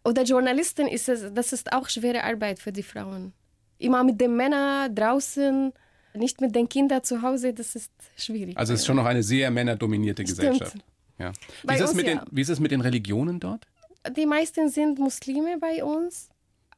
oder 0.05 0.23
Journalisten 0.23 0.87
ist 0.87 1.07
es, 1.07 1.33
das 1.33 1.53
ist 1.53 1.71
auch 1.71 1.87
schwere 1.87 2.23
Arbeit 2.23 2.59
für 2.59 2.71
die 2.71 2.83
Frauen. 2.83 3.33
Immer 3.77 4.03
mit 4.03 4.19
den 4.19 4.35
Männern 4.35 4.93
draußen, 4.93 5.71
nicht 6.13 6.41
mit 6.41 6.55
den 6.55 6.67
Kindern 6.67 7.03
zu 7.03 7.21
Hause, 7.21 7.53
das 7.53 7.75
ist 7.75 7.91
schwierig. 8.17 8.57
Also 8.57 8.73
es 8.73 8.81
ist 8.81 8.85
schon 8.85 8.97
noch 8.97 9.05
eine 9.05 9.23
sehr 9.23 9.49
männerdominierte 9.49 10.23
Gesellschaft. 10.23 10.77
Ja. 11.17 11.31
Wie, 11.63 11.73
ist 11.75 11.81
es 11.81 11.93
mit 11.93 12.07
ja. 12.07 12.15
den, 12.15 12.21
wie 12.31 12.41
ist 12.41 12.49
es 12.49 12.59
mit 12.59 12.71
den 12.71 12.81
Religionen 12.81 13.39
dort? 13.39 13.65
Die 14.17 14.25
meisten 14.25 14.69
sind 14.69 14.99
Muslime 14.99 15.57
bei 15.59 15.83
uns. 15.83 16.29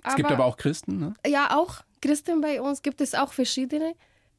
Es 0.08 0.16
gibt 0.16 0.32
aber 0.32 0.46
auch 0.46 0.58
Christen, 0.58 1.00
ne? 1.00 1.16
Ja, 1.26 1.58
auch 1.58 1.84
Christen 2.02 2.42
bei 2.42 2.62
uns 2.62 2.82
gibt 2.82 3.02
es 3.02 3.16
auch 3.16 3.34
verschiedene. 3.34 3.96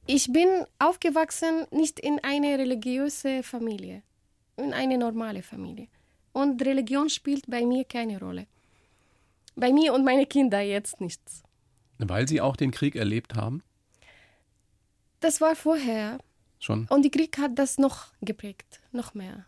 Ich 0.06 0.32
bin 0.32 0.48
aufgewachsen 0.78 1.66
nicht 1.70 1.98
in 1.98 2.20
eine 2.22 2.58
religiöse 2.58 3.42
Familie, 3.42 4.02
in 4.56 4.72
eine 4.72 4.98
normale 4.98 5.42
Familie. 5.42 5.88
Und 6.32 6.62
Religion 6.64 7.08
spielt 7.08 7.44
bei 7.48 7.64
mir 7.64 7.84
keine 7.84 8.20
Rolle. 8.20 8.46
Bei 9.56 9.72
mir 9.72 9.94
und 9.94 10.04
meine 10.04 10.26
Kinder 10.26 10.60
jetzt 10.60 11.00
nichts. 11.00 11.42
Weil 11.98 12.28
sie 12.28 12.40
auch 12.40 12.56
den 12.56 12.70
Krieg 12.70 12.94
erlebt 12.94 13.34
haben? 13.34 13.62
Das 15.20 15.40
war 15.40 15.56
vorher. 15.56 16.18
Schon. 16.60 16.86
Und 16.88 17.02
der 17.02 17.10
Krieg 17.10 17.38
hat 17.38 17.58
das 17.58 17.78
noch 17.78 18.08
geprägt, 18.20 18.80
noch 18.92 19.14
mehr. 19.14 19.46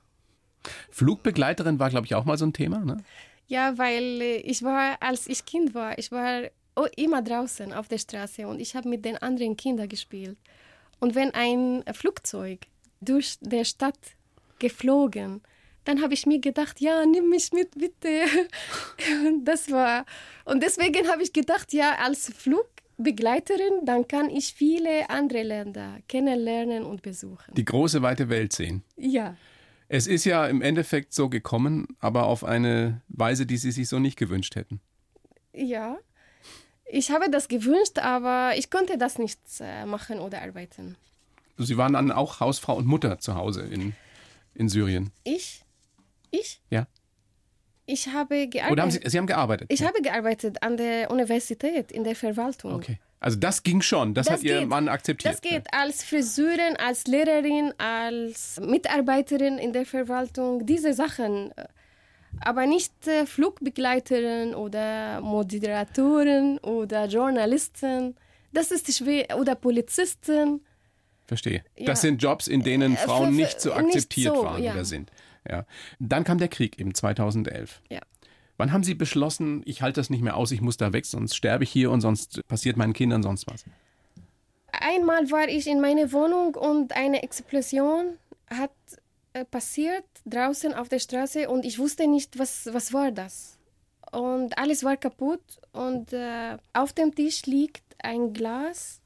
Flugbegleiterin 0.90 1.78
war, 1.78 1.90
glaube 1.90 2.06
ich, 2.06 2.14
auch 2.14 2.24
mal 2.24 2.38
so 2.38 2.46
ein 2.46 2.52
Thema, 2.52 2.84
ne? 2.84 2.96
Ja, 3.48 3.76
weil 3.76 4.20
äh, 4.20 4.36
ich 4.36 4.62
war, 4.62 4.96
als 5.00 5.26
ich 5.26 5.44
Kind 5.44 5.74
war, 5.74 5.98
ich 5.98 6.12
war 6.12 6.42
immer 6.96 7.22
draußen 7.22 7.72
auf 7.72 7.88
der 7.88 7.98
Straße 7.98 8.46
und 8.46 8.60
ich 8.60 8.76
habe 8.76 8.88
mit 8.88 9.04
den 9.04 9.16
anderen 9.16 9.56
Kindern 9.56 9.88
gespielt. 9.88 10.38
Und 11.00 11.14
wenn 11.14 11.32
ein 11.34 11.82
Flugzeug 11.92 12.60
durch 13.00 13.36
der 13.40 13.64
Stadt 13.64 13.98
geflogen, 14.58 15.42
dann 15.84 16.02
habe 16.02 16.14
ich 16.14 16.26
mir 16.26 16.38
gedacht, 16.38 16.80
ja, 16.80 17.06
nimm 17.06 17.30
mich 17.30 17.52
mit, 17.52 17.70
bitte. 17.76 18.24
das 19.44 19.70
war. 19.70 20.04
Und 20.44 20.62
deswegen 20.62 21.08
habe 21.08 21.22
ich 21.22 21.32
gedacht, 21.32 21.72
ja, 21.72 21.96
als 21.96 22.30
Flugbegleiterin, 22.36 23.84
dann 23.84 24.06
kann 24.06 24.28
ich 24.28 24.52
viele 24.52 25.08
andere 25.08 25.42
Länder 25.42 25.98
kennenlernen 26.08 26.84
und 26.84 27.02
besuchen. 27.02 27.54
Die 27.54 27.64
große, 27.64 28.02
weite 28.02 28.28
Welt 28.28 28.52
sehen. 28.52 28.82
Ja. 28.96 29.36
Es 29.88 30.06
ist 30.06 30.24
ja 30.24 30.46
im 30.46 30.60
Endeffekt 30.60 31.14
so 31.14 31.28
gekommen, 31.28 31.88
aber 31.98 32.26
auf 32.26 32.44
eine 32.44 33.00
Weise, 33.08 33.46
die 33.46 33.56
Sie 33.56 33.70
sich 33.70 33.88
so 33.88 33.98
nicht 33.98 34.18
gewünscht 34.18 34.54
hätten. 34.54 34.80
Ja, 35.54 35.98
ich 36.90 37.10
habe 37.10 37.30
das 37.30 37.48
gewünscht, 37.48 37.98
aber 37.98 38.52
ich 38.56 38.70
konnte 38.70 38.96
das 38.96 39.18
nicht 39.18 39.40
äh, 39.60 39.84
machen 39.84 40.20
oder 40.20 40.42
arbeiten. 40.42 40.96
Sie 41.58 41.76
waren 41.76 41.92
dann 41.92 42.10
auch 42.12 42.40
Hausfrau 42.40 42.76
und 42.76 42.86
Mutter 42.86 43.18
zu 43.18 43.34
Hause 43.34 43.62
in, 43.62 43.94
in 44.54 44.68
Syrien. 44.68 45.10
Ich? 45.24 45.64
Ich? 46.30 46.62
Ja. 46.70 46.86
Ich 47.84 48.08
habe 48.08 48.48
gearbeitet. 48.48 48.72
Oder 48.72 48.82
haben 48.82 48.90
Sie, 48.90 49.00
Sie 49.04 49.18
haben 49.18 49.26
gearbeitet? 49.26 49.72
Ich 49.72 49.80
ja. 49.80 49.88
habe 49.88 50.00
gearbeitet 50.02 50.62
an 50.62 50.76
der 50.76 51.10
Universität, 51.10 51.90
in 51.90 52.04
der 52.04 52.14
Verwaltung. 52.14 52.74
Okay. 52.74 52.98
Also 53.20 53.36
das 53.36 53.62
ging 53.62 53.82
schon, 53.82 54.14
das, 54.14 54.26
das 54.26 54.34
hat 54.34 54.42
geht. 54.42 54.60
Ihr 54.60 54.66
Mann 54.66 54.88
akzeptiert. 54.88 55.34
Das 55.34 55.40
geht 55.40 55.66
als 55.72 56.04
Friseurin, 56.04 56.76
als 56.76 57.06
Lehrerin, 57.06 57.72
als 57.78 58.60
Mitarbeiterin 58.60 59.58
in 59.58 59.72
der 59.72 59.86
Verwaltung, 59.86 60.66
diese 60.66 60.94
Sachen. 60.94 61.52
Aber 62.40 62.66
nicht 62.66 63.08
äh, 63.08 63.26
Flugbegleiterin 63.26 64.54
oder 64.54 65.20
Moderatorin 65.20 66.58
oder 66.58 67.06
Journalisten. 67.06 68.14
Das 68.52 68.70
ist 68.70 68.96
schwer. 68.96 69.38
Oder 69.38 69.56
Polizisten. 69.56 70.60
Verstehe. 71.26 71.64
Ja. 71.76 71.86
Das 71.86 72.00
sind 72.02 72.22
Jobs, 72.22 72.46
in 72.46 72.62
denen 72.62 72.94
äh, 72.94 72.96
Frauen 72.96 73.34
nicht 73.34 73.60
so 73.60 73.72
akzeptiert 73.72 74.34
nicht 74.34 74.40
so, 74.40 74.46
waren 74.46 74.62
ja. 74.62 74.72
oder 74.72 74.84
sind. 74.84 75.10
Ja. 75.48 75.66
Dann 75.98 76.24
kam 76.24 76.38
der 76.38 76.48
Krieg 76.48 76.78
im 76.78 76.94
2011. 76.94 77.82
Ja. 77.90 78.00
Wann 78.58 78.72
haben 78.72 78.82
Sie 78.82 78.94
beschlossen, 78.94 79.62
ich 79.64 79.82
halte 79.82 80.00
das 80.00 80.10
nicht 80.10 80.20
mehr 80.20 80.36
aus, 80.36 80.50
ich 80.50 80.60
muss 80.60 80.76
da 80.76 80.92
weg, 80.92 81.06
sonst 81.06 81.36
sterbe 81.36 81.62
ich 81.62 81.70
hier 81.70 81.92
und 81.92 82.00
sonst 82.00 82.46
passiert 82.48 82.76
meinen 82.76 82.92
Kindern 82.92 83.22
sonst 83.22 83.46
was? 83.46 83.64
Einmal 84.72 85.30
war 85.30 85.48
ich 85.48 85.68
in 85.68 85.80
meiner 85.80 86.12
Wohnung 86.12 86.56
und 86.56 86.92
eine 86.92 87.22
Explosion 87.22 88.18
hat 88.50 88.72
äh, 89.32 89.44
passiert 89.44 90.04
draußen 90.26 90.74
auf 90.74 90.88
der 90.88 90.98
Straße 90.98 91.48
und 91.48 91.64
ich 91.64 91.78
wusste 91.78 92.08
nicht, 92.08 92.38
was, 92.38 92.68
was 92.72 92.92
war 92.92 93.12
das. 93.12 93.58
Und 94.10 94.58
alles 94.58 94.82
war 94.82 94.96
kaputt 94.96 95.60
und 95.72 96.12
äh, 96.12 96.56
auf 96.72 96.92
dem 96.92 97.14
Tisch 97.14 97.46
liegt 97.46 97.84
ein 98.02 98.32
Glas 98.32 99.00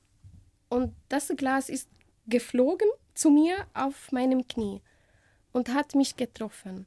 und 0.71 0.95
das 1.11 1.29
Glas 1.37 1.69
ist 1.69 1.89
geflogen 2.27 2.89
zu 3.15 3.31
mir 3.31 3.57
auf 3.75 4.13
meinem 4.13 4.47
Knie 4.47 4.81
und 5.53 5.75
hat 5.75 5.95
mich 5.95 6.17
getroffen. 6.17 6.87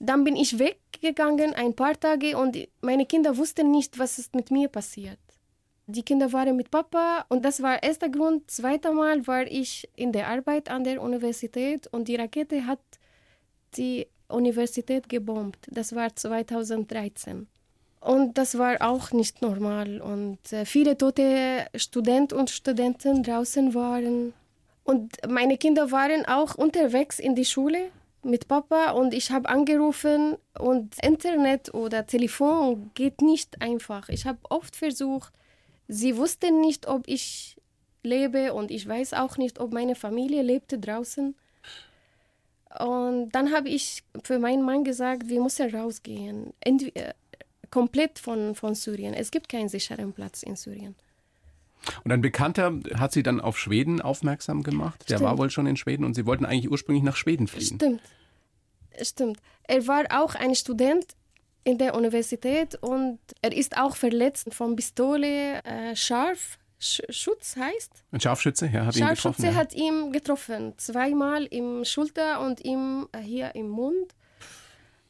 Dann 0.00 0.24
bin 0.24 0.34
ich 0.34 0.58
weggegangen, 0.58 1.52
ein 1.54 1.74
paar 1.74 1.98
Tage, 1.98 2.36
und 2.36 2.56
meine 2.80 3.04
Kinder 3.04 3.36
wussten 3.36 3.70
nicht, 3.70 3.98
was 3.98 4.18
ist 4.18 4.34
mit 4.34 4.50
mir 4.50 4.68
passiert. 4.68 5.18
Die 5.86 6.02
Kinder 6.02 6.32
waren 6.32 6.56
mit 6.56 6.70
Papa 6.70 7.26
und 7.28 7.44
das 7.44 7.62
war 7.62 7.82
erster 7.82 8.08
Grund. 8.08 8.50
Zweiter 8.50 8.92
Mal 8.92 9.26
war 9.26 9.46
ich 9.46 9.88
in 9.96 10.12
der 10.12 10.28
Arbeit 10.28 10.70
an 10.70 10.84
der 10.84 11.02
Universität 11.02 11.86
und 11.88 12.08
die 12.08 12.16
Rakete 12.16 12.66
hat 12.66 12.80
die 13.76 14.06
Universität 14.28 15.08
gebombt. 15.08 15.66
Das 15.68 15.94
war 15.94 16.14
2013. 16.14 17.46
Und 18.00 18.38
das 18.38 18.56
war 18.56 18.80
auch 18.80 19.10
nicht 19.10 19.42
normal. 19.42 20.00
Und 20.00 20.52
äh, 20.52 20.64
viele 20.64 20.96
tote 20.96 21.66
Studenten 21.74 22.38
und 22.38 22.50
Studenten 22.50 23.22
draußen 23.22 23.74
waren. 23.74 24.32
Und 24.84 25.16
meine 25.28 25.58
Kinder 25.58 25.90
waren 25.90 26.24
auch 26.24 26.54
unterwegs 26.54 27.18
in 27.18 27.34
die 27.34 27.44
Schule 27.44 27.90
mit 28.22 28.48
Papa 28.48 28.90
und 28.92 29.14
ich 29.14 29.30
habe 29.30 29.48
angerufen 29.48 30.36
und 30.58 30.96
Internet 31.02 31.72
oder 31.74 32.06
Telefon 32.06 32.90
geht 32.94 33.22
nicht 33.22 33.60
einfach. 33.62 34.08
Ich 34.08 34.26
habe 34.26 34.38
oft 34.48 34.76
versucht, 34.76 35.32
sie 35.88 36.16
wussten 36.16 36.60
nicht, 36.60 36.86
ob 36.86 37.02
ich 37.06 37.56
lebe 38.02 38.54
und 38.54 38.70
ich 38.70 38.86
weiß 38.86 39.14
auch 39.14 39.36
nicht, 39.36 39.58
ob 39.58 39.72
meine 39.72 39.94
Familie 39.94 40.42
lebte 40.42 40.78
draußen. 40.78 41.34
Und 42.78 43.30
dann 43.32 43.52
habe 43.52 43.68
ich 43.68 44.04
für 44.22 44.38
meinen 44.38 44.62
Mann 44.62 44.84
gesagt, 44.84 45.28
wir 45.28 45.40
müssen 45.40 45.74
rausgehen, 45.74 46.52
Entweder, 46.60 47.14
komplett 47.70 48.18
von, 48.18 48.54
von 48.54 48.74
Syrien. 48.74 49.14
Es 49.14 49.30
gibt 49.30 49.48
keinen 49.48 49.68
sicheren 49.68 50.12
Platz 50.12 50.42
in 50.42 50.56
Syrien. 50.56 50.94
Und 52.04 52.12
ein 52.12 52.20
Bekannter 52.20 52.72
hat 52.94 53.12
sie 53.12 53.22
dann 53.22 53.40
auf 53.40 53.58
Schweden 53.58 54.00
aufmerksam 54.00 54.62
gemacht. 54.62 55.08
Der 55.08 55.20
war 55.20 55.38
wohl 55.38 55.50
schon 55.50 55.66
in 55.66 55.76
Schweden 55.76 56.04
und 56.04 56.14
sie 56.14 56.26
wollten 56.26 56.44
eigentlich 56.44 56.70
ursprünglich 56.70 57.04
nach 57.04 57.16
Schweden 57.16 57.46
fliegen. 57.46 57.76
Stimmt. 57.76 58.02
Stimmt. 59.02 59.38
Er 59.64 59.86
war 59.86 60.04
auch 60.10 60.34
ein 60.34 60.54
Student 60.54 61.06
in 61.64 61.78
der 61.78 61.94
Universität 61.94 62.76
und 62.76 63.18
er 63.42 63.56
ist 63.56 63.76
auch 63.78 63.96
verletzt 63.96 64.52
von 64.52 64.76
Pistole, 64.76 65.62
äh, 65.64 65.96
Scharf. 65.96 66.58
Schutz 66.82 67.56
heißt. 67.56 67.92
Ein 68.10 68.20
Scharfschütze, 68.20 68.66
ja, 68.66 68.86
hat 68.86 68.96
ihn 68.96 69.06
getroffen. 69.06 69.44
Ja. 69.44 69.54
hat 69.54 69.74
ihn 69.74 70.12
getroffen, 70.12 70.72
zweimal 70.78 71.44
im 71.44 71.84
Schulter 71.84 72.40
und 72.40 72.64
ihm 72.64 73.06
äh, 73.12 73.18
hier 73.18 73.54
im 73.54 73.68
Mund. 73.68 74.14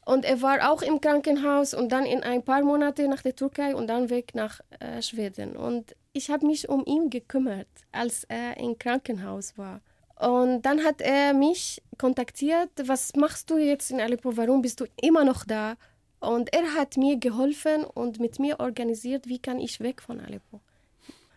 Und 0.03 0.25
er 0.25 0.41
war 0.41 0.69
auch 0.69 0.81
im 0.81 0.99
Krankenhaus 0.99 1.73
und 1.73 1.93
dann 1.93 2.05
in 2.05 2.23
ein 2.23 2.43
paar 2.43 2.61
Monate 2.61 3.07
nach 3.07 3.21
der 3.21 3.37
Türkei 3.37 3.73
und 3.73 3.87
dann 3.87 4.09
weg 4.09 4.35
nach 4.35 4.59
äh, 4.79 5.01
Schweden. 5.01 5.55
Und 5.55 5.95
ich 6.13 6.29
habe 6.29 6.45
mich 6.45 6.69
um 6.69 6.83
ihn 6.85 7.09
gekümmert, 7.09 7.67
als 7.91 8.23
er 8.25 8.57
im 8.57 8.77
Krankenhaus 8.77 9.57
war. 9.57 9.81
Und 10.19 10.61
dann 10.63 10.83
hat 10.83 11.01
er 11.01 11.33
mich 11.33 11.81
kontaktiert, 11.97 12.69
was 12.85 13.15
machst 13.15 13.49
du 13.49 13.57
jetzt 13.57 13.91
in 13.91 13.99
Aleppo, 13.99 14.37
warum 14.37 14.61
bist 14.61 14.79
du 14.79 14.85
immer 15.01 15.25
noch 15.25 15.45
da? 15.45 15.77
Und 16.19 16.53
er 16.53 16.75
hat 16.75 16.97
mir 16.97 17.17
geholfen 17.17 17.83
und 17.83 18.19
mit 18.19 18.37
mir 18.37 18.59
organisiert, 18.59 19.27
wie 19.27 19.39
kann 19.39 19.59
ich 19.59 19.79
weg 19.79 20.01
von 20.01 20.19
Aleppo. 20.19 20.61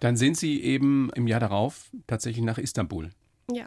Dann 0.01 0.17
sind 0.19 0.37
Sie 0.37 0.61
eben 0.63 1.11
im 1.15 1.27
Jahr 1.27 1.41
darauf 1.41 1.91
tatsächlich 2.07 2.45
nach 2.45 2.59
Istanbul. 2.59 3.09
Ja. 3.51 3.67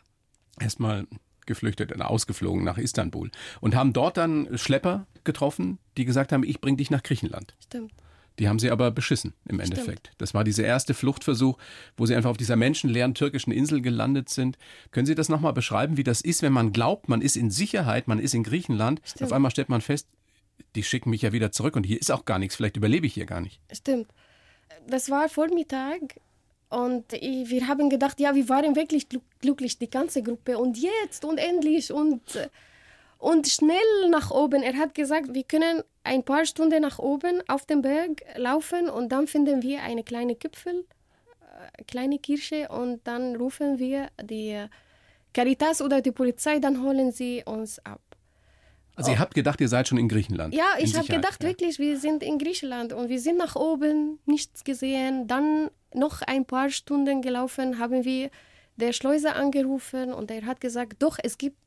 Erstmal 0.59 1.07
geflüchtet 1.47 1.91
oder 1.91 2.11
ausgeflogen 2.11 2.63
nach 2.63 2.77
Istanbul 2.77 3.31
und 3.61 3.73
haben 3.73 3.93
dort 3.93 4.17
dann 4.17 4.55
Schlepper 4.55 5.07
getroffen, 5.23 5.79
die 5.95 6.05
gesagt 6.05 6.31
haben, 6.31 6.43
ich 6.43 6.61
bringe 6.61 6.77
dich 6.77 6.91
nach 6.91 7.01
Griechenland. 7.01 7.55
Stimmt. 7.63 7.93
Die 8.39 8.47
haben 8.47 8.59
sie 8.59 8.69
aber 8.69 8.91
beschissen 8.91 9.33
im 9.47 9.59
Endeffekt. 9.59 10.07
Stimmt. 10.07 10.15
Das 10.19 10.33
war 10.33 10.43
dieser 10.43 10.63
erste 10.63 10.93
Fluchtversuch, 10.93 11.57
wo 11.95 12.05
sie 12.05 12.15
einfach 12.15 12.29
auf 12.29 12.37
dieser 12.37 12.55
menschenleeren 12.55 13.15
türkischen 13.15 13.51
Insel 13.51 13.81
gelandet 13.81 14.29
sind. 14.29 14.57
Können 14.91 15.07
Sie 15.07 15.15
das 15.15 15.27
nochmal 15.27 15.53
beschreiben, 15.53 15.97
wie 15.97 16.03
das 16.03 16.21
ist, 16.21 16.43
wenn 16.43 16.53
man 16.53 16.71
glaubt, 16.71 17.09
man 17.09 17.21
ist 17.21 17.35
in 17.35 17.49
Sicherheit, 17.49 18.07
man 18.07 18.19
ist 18.19 18.35
in 18.35 18.43
Griechenland. 18.43 19.01
Stimmt. 19.03 19.23
Auf 19.23 19.33
einmal 19.33 19.49
stellt 19.49 19.69
man 19.69 19.81
fest, 19.81 20.07
die 20.75 20.83
schicken 20.83 21.09
mich 21.09 21.23
ja 21.23 21.31
wieder 21.31 21.51
zurück 21.51 21.75
und 21.75 21.83
hier 21.83 21.99
ist 21.99 22.11
auch 22.11 22.25
gar 22.25 22.37
nichts, 22.37 22.55
vielleicht 22.55 22.77
überlebe 22.77 23.07
ich 23.07 23.13
hier 23.13 23.25
gar 23.25 23.41
nicht. 23.41 23.59
Stimmt. 23.71 24.07
Das 24.87 25.09
war 25.09 25.29
Vormittag 25.29 26.19
und 26.69 27.11
wir 27.11 27.67
haben 27.67 27.89
gedacht, 27.89 28.19
ja, 28.19 28.35
wir 28.35 28.49
waren 28.49 28.75
wirklich 28.75 29.07
glücklich, 29.41 29.79
die 29.79 29.89
ganze 29.89 30.21
Gruppe 30.21 30.57
und 30.59 30.77
jetzt 30.77 31.25
und 31.25 31.39
endlich 31.39 31.91
und, 31.91 32.21
und 33.17 33.47
schnell 33.47 34.09
nach 34.09 34.31
oben. 34.31 34.63
Er 34.63 34.75
hat 34.77 34.93
gesagt, 34.93 35.33
wir 35.33 35.43
können 35.43 35.83
ein 36.03 36.23
paar 36.23 36.45
Stunden 36.45 36.81
nach 36.81 36.99
oben 36.99 37.41
auf 37.47 37.65
den 37.65 37.81
Berg 37.81 38.23
laufen 38.35 38.89
und 38.89 39.11
dann 39.11 39.27
finden 39.27 39.61
wir 39.61 39.81
eine 39.81 40.03
kleine 40.03 40.35
Gipfel, 40.35 40.85
äh, 41.41 41.83
kleine 41.83 42.19
Kirche 42.19 42.69
und 42.69 43.05
dann 43.05 43.35
rufen 43.35 43.79
wir 43.79 44.07
die 44.21 44.65
Caritas 45.33 45.81
oder 45.81 46.01
die 46.01 46.11
Polizei, 46.11 46.59
dann 46.59 46.81
holen 46.81 47.11
sie 47.11 47.43
uns 47.45 47.79
ab. 47.79 48.01
Also 48.95 49.11
ihr 49.11 49.19
habt 49.19 49.35
gedacht, 49.35 49.61
ihr 49.61 49.67
seid 49.67 49.87
schon 49.87 49.99
in 49.99 50.09
Griechenland. 50.09 50.55
Ja, 50.55 50.65
ich 50.79 50.95
habe 50.95 51.05
gedacht 51.05 51.43
ja. 51.43 51.49
wirklich, 51.49 51.77
wir 51.77 51.99
sind 51.99 52.23
in 52.23 52.39
Griechenland 52.39 52.93
und 52.93 53.09
wir 53.09 53.19
sind 53.19 53.37
nach 53.37 53.55
oben, 53.55 54.17
nichts 54.25 54.63
gesehen. 54.63 55.27
Dann 55.27 55.69
noch 55.93 56.23
ein 56.23 56.45
paar 56.45 56.71
Stunden 56.71 57.21
gelaufen, 57.21 57.77
haben 57.77 58.05
wir 58.05 58.31
der 58.77 58.93
Schleuser 58.93 59.35
angerufen 59.35 60.13
und 60.13 60.31
er 60.31 60.45
hat 60.47 60.61
gesagt, 60.61 60.95
doch, 61.03 61.19
es 61.21 61.37
gibt 61.37 61.57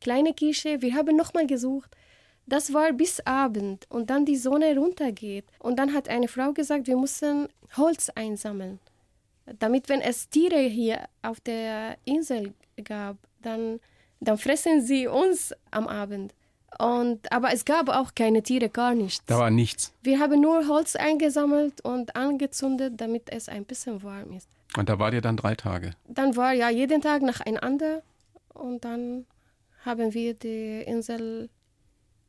kleine 0.00 0.34
Kirche. 0.34 0.82
Wir 0.82 0.94
haben 0.94 1.16
nochmal 1.16 1.46
gesucht. 1.46 1.90
Das 2.46 2.72
war 2.72 2.92
bis 2.92 3.20
Abend 3.26 3.86
und 3.88 4.08
dann 4.08 4.24
die 4.24 4.36
Sonne 4.36 4.76
runtergeht. 4.76 5.44
Und 5.58 5.78
dann 5.78 5.92
hat 5.92 6.08
eine 6.08 6.28
Frau 6.28 6.52
gesagt, 6.52 6.86
wir 6.86 6.96
müssen 6.96 7.48
Holz 7.76 8.08
einsammeln. 8.10 8.78
Damit, 9.58 9.88
wenn 9.88 10.00
es 10.00 10.28
Tiere 10.28 10.60
hier 10.60 11.08
auf 11.22 11.40
der 11.40 11.96
Insel 12.04 12.54
gab, 12.82 13.16
dann, 13.42 13.80
dann 14.20 14.38
fressen 14.38 14.80
sie 14.80 15.08
uns 15.08 15.52
am 15.70 15.88
Abend. 15.88 16.34
Und, 16.78 17.32
aber 17.32 17.52
es 17.52 17.64
gab 17.64 17.88
auch 17.88 18.14
keine 18.14 18.42
Tiere, 18.42 18.68
gar 18.68 18.94
nichts. 18.94 19.24
Da 19.26 19.38
war 19.38 19.50
nichts. 19.50 19.92
Wir 20.02 20.20
haben 20.20 20.40
nur 20.40 20.68
Holz 20.68 20.94
eingesammelt 20.94 21.80
und 21.82 22.14
angezündet, 22.16 22.94
damit 22.96 23.30
es 23.30 23.48
ein 23.48 23.64
bisschen 23.64 24.02
warm 24.02 24.32
ist. 24.32 24.48
Und 24.76 24.88
da 24.88 24.98
wart 24.98 25.14
ihr 25.14 25.22
dann 25.22 25.36
drei 25.36 25.54
Tage? 25.54 25.92
Dann 26.06 26.36
war 26.36 26.52
ja 26.52 26.68
jeden 26.68 27.00
Tag 27.00 27.22
nacheinander 27.22 28.02
und 28.52 28.84
dann 28.84 29.26
haben 29.86 30.12
wir 30.12 30.34
die 30.34 30.82
Insel 30.82 31.48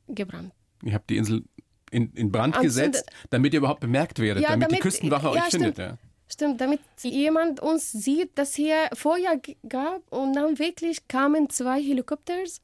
gebrannt. 0.07 0.53
Ihr 0.83 0.93
habt 0.93 1.09
die 1.09 1.17
Insel 1.17 1.43
in, 1.91 2.11
in 2.13 2.31
Brand 2.31 2.55
Anzündet. 2.55 2.93
gesetzt, 2.93 3.11
damit 3.29 3.53
ihr 3.53 3.59
überhaupt 3.59 3.81
bemerkt 3.81 4.19
werdet, 4.19 4.43
ja, 4.43 4.49
damit, 4.49 4.69
damit, 4.69 4.77
die 4.77 4.81
Küstenwache 4.81 5.27
ja, 5.27 5.31
euch 5.33 5.47
stimmt. 5.47 5.63
findet. 5.63 5.77
Ja. 5.77 5.97
Stimmt, 6.29 6.61
damit 6.61 6.81
jemand 7.01 7.59
uns 7.61 7.91
sieht, 7.91 8.37
dass 8.37 8.53
hier 8.53 8.89
Feuer 8.93 9.39
gab 9.67 10.11
und 10.11 10.33
dann 10.33 10.59
wirklich 10.59 11.07
kamen 11.07 11.49
zwei 11.49 11.81
Helikopters 11.81 12.61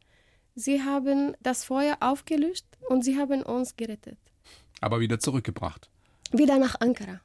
Sie 0.55 0.83
haben 0.83 1.35
das 1.41 1.63
Feuer 1.63 1.97
aufgelöst 1.99 2.65
und 2.87 3.03
sie 3.03 3.17
haben 3.17 3.41
uns 3.41 3.75
gerettet. 3.75 4.19
Aber 4.81 4.99
wieder 4.99 5.19
zurückgebracht. 5.19 5.89
Wieder 6.31 6.59
nach 6.59 6.79
Ankara 6.79 7.21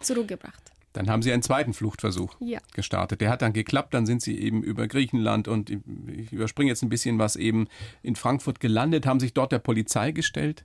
zurückgebracht. 0.00 0.72
Dann 0.94 1.10
haben 1.10 1.22
Sie 1.22 1.32
einen 1.32 1.42
zweiten 1.42 1.74
Fluchtversuch 1.74 2.36
ja. 2.40 2.60
gestartet. 2.72 3.20
Der 3.20 3.28
hat 3.28 3.42
dann 3.42 3.52
geklappt. 3.52 3.92
Dann 3.92 4.06
sind 4.06 4.22
Sie 4.22 4.38
eben 4.38 4.62
über 4.62 4.86
Griechenland 4.86 5.48
und 5.48 5.68
ich 5.68 6.32
überspringe 6.32 6.70
jetzt 6.70 6.82
ein 6.82 6.88
bisschen 6.88 7.18
was 7.18 7.36
eben 7.36 7.66
in 8.02 8.16
Frankfurt 8.16 8.60
gelandet, 8.60 9.04
haben 9.04 9.20
sich 9.20 9.34
dort 9.34 9.52
der 9.52 9.58
Polizei 9.58 10.12
gestellt. 10.12 10.64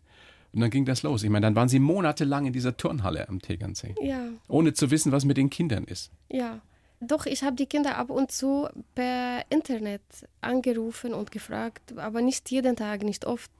Und 0.53 0.61
dann 0.61 0.69
ging 0.69 0.85
das 0.85 1.03
los. 1.03 1.23
Ich 1.23 1.29
meine, 1.29 1.47
dann 1.47 1.55
waren 1.55 1.67
Sie 1.67 1.79
monatelang 1.79 2.45
in 2.45 2.53
dieser 2.53 2.77
Turnhalle 2.77 3.27
am 3.27 3.41
Tegernsee. 3.41 3.95
Ja. 4.01 4.29
Ohne 4.47 4.73
zu 4.73 4.91
wissen, 4.91 5.11
was 5.11 5.25
mit 5.25 5.37
den 5.37 5.49
Kindern 5.49 5.83
ist. 5.83 6.11
Ja. 6.29 6.61
Doch, 7.01 7.25
ich 7.25 7.43
habe 7.43 7.55
die 7.55 7.65
Kinder 7.65 7.97
ab 7.97 8.09
und 8.09 8.31
zu 8.31 8.67
per 8.93 9.43
Internet 9.49 10.01
angerufen 10.41 11.13
und 11.13 11.31
gefragt, 11.31 11.97
aber 11.97 12.21
nicht 12.21 12.51
jeden 12.51 12.75
Tag, 12.75 13.03
nicht 13.03 13.25
oft. 13.25 13.51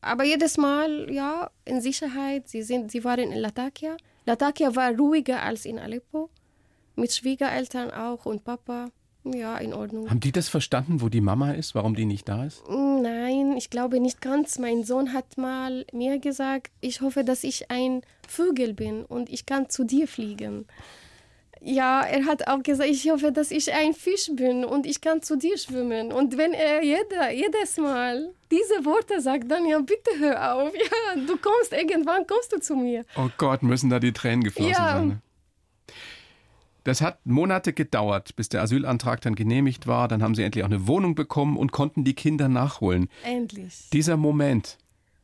Aber 0.00 0.24
jedes 0.24 0.56
Mal, 0.56 1.10
ja, 1.10 1.50
in 1.64 1.80
Sicherheit. 1.80 2.48
Sie, 2.48 2.62
sind, 2.62 2.90
sie 2.90 3.04
waren 3.04 3.32
in 3.32 3.38
Latakia. 3.38 3.96
Latakia 4.26 4.74
war 4.74 4.94
ruhiger 4.96 5.42
als 5.42 5.64
in 5.64 5.78
Aleppo. 5.78 6.30
Mit 6.96 7.12
Schwiegereltern 7.12 7.90
auch 7.90 8.26
und 8.26 8.44
Papa. 8.44 8.90
Ja, 9.24 9.56
in 9.56 9.72
Ordnung. 9.72 10.10
Haben 10.10 10.20
die 10.20 10.32
das 10.32 10.50
verstanden, 10.50 11.00
wo 11.00 11.08
die 11.08 11.22
Mama 11.22 11.52
ist, 11.52 11.74
warum 11.74 11.94
die 11.94 12.04
nicht 12.04 12.28
da 12.28 12.44
ist? 12.44 12.62
Nein, 12.68 13.56
ich 13.56 13.70
glaube 13.70 13.98
nicht 13.98 14.20
ganz. 14.20 14.58
Mein 14.58 14.84
Sohn 14.84 15.14
hat 15.14 15.38
mal 15.38 15.86
mir 15.92 16.18
gesagt, 16.18 16.70
ich 16.82 17.00
hoffe, 17.00 17.24
dass 17.24 17.42
ich 17.42 17.70
ein 17.70 18.02
Vögel 18.28 18.74
bin 18.74 19.02
und 19.04 19.30
ich 19.30 19.46
kann 19.46 19.70
zu 19.70 19.84
dir 19.84 20.06
fliegen. 20.08 20.66
Ja, 21.66 22.02
er 22.02 22.26
hat 22.26 22.46
auch 22.46 22.62
gesagt, 22.62 22.90
ich 22.90 23.10
hoffe, 23.10 23.32
dass 23.32 23.50
ich 23.50 23.72
ein 23.72 23.94
Fisch 23.94 24.30
bin 24.34 24.66
und 24.66 24.84
ich 24.84 25.00
kann 25.00 25.22
zu 25.22 25.36
dir 25.36 25.56
schwimmen. 25.56 26.12
Und 26.12 26.36
wenn 26.36 26.52
er 26.52 26.84
jeder, 26.84 27.30
jedes 27.30 27.78
Mal 27.78 28.34
diese 28.50 28.84
Worte 28.84 29.22
sagt, 29.22 29.50
dann 29.50 29.64
ja, 29.64 29.80
bitte 29.80 30.10
hör 30.18 30.54
auf. 30.54 30.72
Ja, 30.84 31.20
du 31.26 31.38
kommst 31.38 31.72
irgendwann, 31.72 32.26
kommst 32.26 32.52
du 32.52 32.60
zu 32.60 32.76
mir. 32.76 33.06
Oh 33.16 33.30
Gott, 33.38 33.62
müssen 33.62 33.88
da 33.88 33.98
die 33.98 34.12
Tränen 34.12 34.44
geflossen 34.44 34.72
ja. 34.72 34.92
sein. 34.92 35.08
Ne? 35.08 35.22
Das 36.84 37.00
hat 37.00 37.24
Monate 37.24 37.72
gedauert, 37.72 38.36
bis 38.36 38.50
der 38.50 38.60
Asylantrag 38.60 39.22
dann 39.22 39.34
genehmigt 39.34 39.86
war. 39.86 40.06
Dann 40.06 40.22
haben 40.22 40.34
sie 40.34 40.42
endlich 40.42 40.64
auch 40.64 40.68
eine 40.68 40.86
Wohnung 40.86 41.14
bekommen 41.14 41.56
und 41.56 41.72
konnten 41.72 42.04
die 42.04 42.14
Kinder 42.14 42.50
nachholen. 42.50 43.08
Endlich. 43.22 43.88
Dieser 43.90 44.18
Moment 44.18 44.76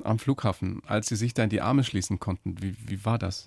am 0.02 0.18
Flughafen, 0.18 0.80
als 0.86 1.08
sie 1.08 1.16
sich 1.16 1.34
da 1.34 1.44
in 1.44 1.50
die 1.50 1.60
Arme 1.60 1.84
schließen 1.84 2.18
konnten, 2.18 2.62
wie, 2.62 2.74
wie 2.86 3.04
war 3.04 3.18
das? 3.18 3.46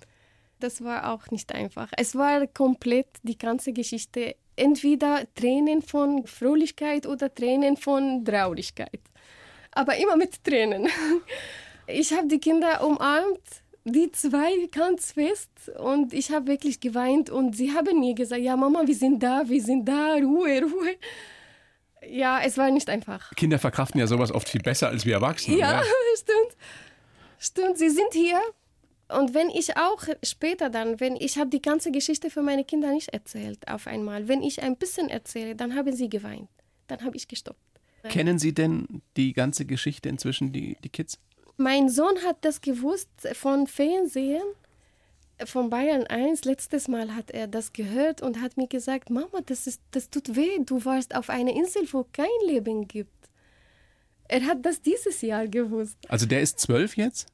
Das 0.60 0.82
war 0.82 1.12
auch 1.12 1.30
nicht 1.30 1.52
einfach. 1.52 1.88
Es 1.96 2.14
war 2.14 2.46
komplett 2.46 3.08
die 3.22 3.38
ganze 3.38 3.72
Geschichte, 3.72 4.36
entweder 4.56 5.22
Tränen 5.34 5.82
von 5.82 6.26
Fröhlichkeit 6.26 7.06
oder 7.06 7.34
Tränen 7.34 7.76
von 7.76 8.24
Traurigkeit. 8.24 9.00
Aber 9.72 9.96
immer 9.96 10.16
mit 10.16 10.42
Tränen. 10.44 10.88
Ich 11.86 12.14
habe 12.14 12.26
die 12.28 12.38
Kinder 12.38 12.82
umarmt, 12.82 13.42
die 13.84 14.10
zwei 14.10 14.68
ganz 14.72 15.12
fest 15.12 15.50
und 15.78 16.14
ich 16.14 16.30
habe 16.30 16.46
wirklich 16.46 16.80
geweint 16.80 17.28
und 17.28 17.54
sie 17.54 17.72
haben 17.72 18.00
mir 18.00 18.14
gesagt, 18.14 18.40
ja 18.40 18.56
Mama, 18.56 18.86
wir 18.86 18.94
sind 18.94 19.22
da, 19.22 19.42
wir 19.46 19.60
sind 19.60 19.86
da, 19.86 20.14
Ruhe, 20.14 20.62
Ruhe. 20.62 20.96
Ja, 22.08 22.40
es 22.40 22.56
war 22.56 22.70
nicht 22.70 22.88
einfach. 22.88 23.30
Kinder 23.36 23.58
verkraften 23.58 24.00
ja 24.00 24.06
sowas 24.06 24.32
oft 24.32 24.48
viel 24.48 24.62
besser 24.62 24.88
als 24.88 25.04
wir 25.04 25.16
Erwachsene. 25.16 25.58
Ja, 25.58 25.72
ja. 25.72 25.82
stimmt. 26.16 26.56
Stimmt, 27.38 27.76
sie 27.76 27.90
sind 27.90 28.14
hier 28.14 28.40
und 29.18 29.34
wenn 29.34 29.48
ich 29.50 29.76
auch 29.76 30.06
später 30.22 30.70
dann, 30.70 31.00
wenn 31.00 31.16
ich 31.16 31.38
habe 31.38 31.50
die 31.50 31.62
ganze 31.62 31.90
Geschichte 31.90 32.30
für 32.30 32.42
meine 32.42 32.64
Kinder 32.64 32.92
nicht 32.92 33.10
erzählt 33.10 33.68
auf 33.68 33.86
einmal, 33.86 34.28
wenn 34.28 34.42
ich 34.42 34.62
ein 34.62 34.76
bisschen 34.76 35.08
erzähle, 35.08 35.54
dann 35.54 35.74
haben 35.74 35.94
sie 35.94 36.08
geweint. 36.08 36.48
Dann 36.86 37.02
habe 37.02 37.16
ich 37.16 37.28
gestoppt. 37.28 37.58
Kennen 38.08 38.38
Sie 38.38 38.52
denn 38.52 39.02
die 39.16 39.32
ganze 39.32 39.64
Geschichte 39.64 40.10
inzwischen, 40.10 40.52
die, 40.52 40.76
die 40.84 40.90
Kids? 40.90 41.18
Mein 41.56 41.88
Sohn 41.88 42.16
hat 42.24 42.36
das 42.42 42.60
gewusst 42.60 43.08
von 43.32 43.66
Fernsehen, 43.66 44.42
von 45.44 45.70
Bayern 45.70 46.06
1. 46.06 46.44
Letztes 46.44 46.88
Mal 46.88 47.14
hat 47.14 47.30
er 47.30 47.46
das 47.46 47.72
gehört 47.72 48.22
und 48.22 48.40
hat 48.40 48.56
mir 48.56 48.66
gesagt, 48.66 49.10
Mama, 49.10 49.40
das, 49.46 49.66
ist, 49.66 49.80
das 49.90 50.10
tut 50.10 50.36
weh, 50.36 50.58
du 50.64 50.84
warst 50.84 51.14
auf 51.14 51.30
einer 51.30 51.52
Insel, 51.52 51.82
wo 51.92 52.04
kein 52.12 52.26
Leben 52.46 52.86
gibt. 52.86 53.10
Er 54.28 54.44
hat 54.46 54.64
das 54.64 54.80
dieses 54.80 55.20
Jahr 55.22 55.48
gewusst. 55.48 55.96
Also 56.08 56.26
der 56.26 56.40
ist 56.40 56.58
zwölf 56.58 56.96
jetzt? 56.96 57.28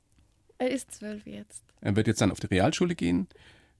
Er 0.58 0.70
ist 0.70 0.92
zwölf 0.92 1.26
jetzt. 1.26 1.62
Er 1.80 1.96
wird 1.96 2.06
jetzt 2.06 2.20
dann 2.20 2.30
auf 2.30 2.40
die 2.40 2.46
Realschule 2.46 2.94
gehen. 2.94 3.28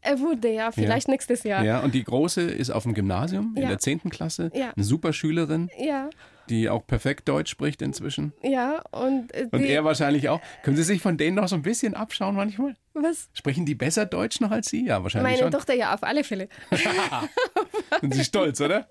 Er 0.03 0.19
wurde 0.19 0.51
ja, 0.51 0.71
vielleicht 0.71 1.09
ja. 1.09 1.13
nächstes 1.13 1.43
Jahr. 1.43 1.63
Ja, 1.63 1.81
und 1.81 1.95
die 1.95 2.05
Große 2.05 2.41
ist 2.41 2.71
auf 2.71 2.85
dem 2.85 2.95
Gymnasium 2.95 3.53
in 3.55 3.63
ja. 3.63 3.69
der 3.69 3.79
10. 3.79 4.09
Klasse. 4.09 4.51
Ja. 4.55 4.73
Eine 4.75 4.85
super 4.85 5.13
Schülerin. 5.13 5.69
Ja. 5.79 6.09
Die 6.49 6.69
auch 6.69 6.87
perfekt 6.87 7.29
Deutsch 7.29 7.51
spricht 7.51 7.83
inzwischen. 7.83 8.33
Ja, 8.43 8.83
und. 8.91 9.33
Äh, 9.35 9.49
und 9.53 9.63
er 9.63 9.85
wahrscheinlich 9.85 10.29
auch. 10.31 10.41
Können 10.63 10.77
Sie 10.77 10.83
sich 10.83 11.03
von 11.03 11.17
denen 11.17 11.37
noch 11.37 11.49
so 11.49 11.55
ein 11.55 11.63
bisschen 11.63 11.95
abschauen 11.95 12.35
manchmal? 12.35 12.75
Was? 12.95 13.29
Sprechen 13.35 13.67
die 13.67 13.75
besser 13.75 14.07
Deutsch 14.07 14.41
noch 14.41 14.51
als 14.51 14.71
Sie? 14.71 14.87
Ja, 14.87 15.03
wahrscheinlich. 15.03 15.33
Meine 15.33 15.43
schon. 15.43 15.53
Tochter 15.53 15.75
ja, 15.75 15.95
auf 15.95 16.03
alle 16.03 16.25
Fälle. 16.25 16.49
Sind 18.01 18.15
Sie 18.15 18.25
stolz, 18.25 18.61
oder? 18.61 18.89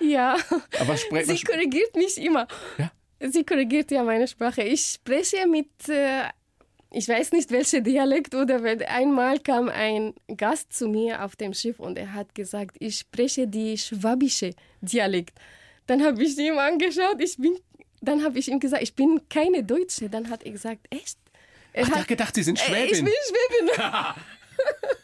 Ja. 0.00 0.36
Aber 0.80 0.96
Sie 0.96 1.42
korrigiert 1.42 1.94
mich 1.96 2.18
immer. 2.18 2.46
Ja. 2.78 2.92
Sie 3.28 3.44
korrigiert 3.44 3.90
ja 3.90 4.04
meine 4.04 4.26
Sprache. 4.26 4.62
Ich 4.62 4.82
spreche 4.82 5.46
mit 5.48 5.88
äh, 5.88 6.22
ich 6.92 7.08
weiß 7.08 7.32
nicht, 7.32 7.50
welcher 7.50 7.80
Dialekt 7.80 8.34
oder 8.34 8.60
einmal 8.88 9.38
kam 9.38 9.68
ein 9.68 10.14
Gast 10.36 10.72
zu 10.72 10.88
mir 10.88 11.24
auf 11.24 11.36
dem 11.36 11.54
Schiff 11.54 11.80
und 11.80 11.96
er 11.96 12.12
hat 12.12 12.34
gesagt, 12.34 12.76
ich 12.80 12.98
spreche 12.98 13.46
die 13.46 13.78
schwabische 13.78 14.54
Dialekt. 14.80 15.38
Dann 15.86 16.04
habe 16.04 16.22
ich 16.22 16.36
ihm 16.38 16.58
angeschaut, 16.58 17.20
ich 17.20 17.36
bin, 17.36 17.58
dann 18.00 18.22
habe 18.22 18.38
ich 18.38 18.48
ihm 18.48 18.60
gesagt, 18.60 18.82
ich 18.82 18.94
bin 18.94 19.20
keine 19.28 19.64
Deutsche. 19.64 20.08
Dann 20.08 20.28
hat 20.30 20.42
er 20.44 20.52
gesagt, 20.52 20.86
echt? 20.90 21.18
Er 21.72 21.86
Ach, 21.86 21.96
hat 21.96 22.08
gedacht, 22.08 22.34
Sie 22.34 22.42
sind 22.42 22.58
Schwäbin. 22.58 22.92
Ich 22.92 23.04
bin 23.04 23.12
Schwäbin. 23.28 23.82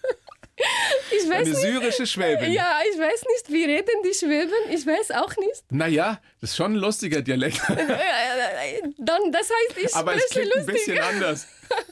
Ich 1.11 1.29
weiß 1.29 1.37
Eine 1.37 1.49
nicht. 1.51 1.61
syrische 1.61 2.07
Schwäbin. 2.07 2.53
Ja, 2.53 2.81
ich 2.93 2.99
weiß 2.99 3.25
nicht, 3.33 3.53
wie 3.53 3.65
reden 3.65 4.03
die 4.05 4.15
Schwäben? 4.15 4.53
Ich 4.71 4.87
weiß 4.87 5.11
auch 5.13 5.35
nicht. 5.37 5.63
Naja, 5.71 6.21
das 6.41 6.51
ist 6.51 6.57
schon 6.57 6.73
ein 6.73 6.77
lustiger 6.77 7.23
Dialekt. 7.23 7.61
Dann, 8.99 9.33
das 9.33 9.49
heißt, 9.51 9.79
ich 9.85 9.95
Aber 9.95 10.15
es 10.15 10.29
klingt 10.29 10.55
lustig. 10.55 10.69
ein 10.69 10.75
bisschen 10.75 10.99
anders. 11.01 11.47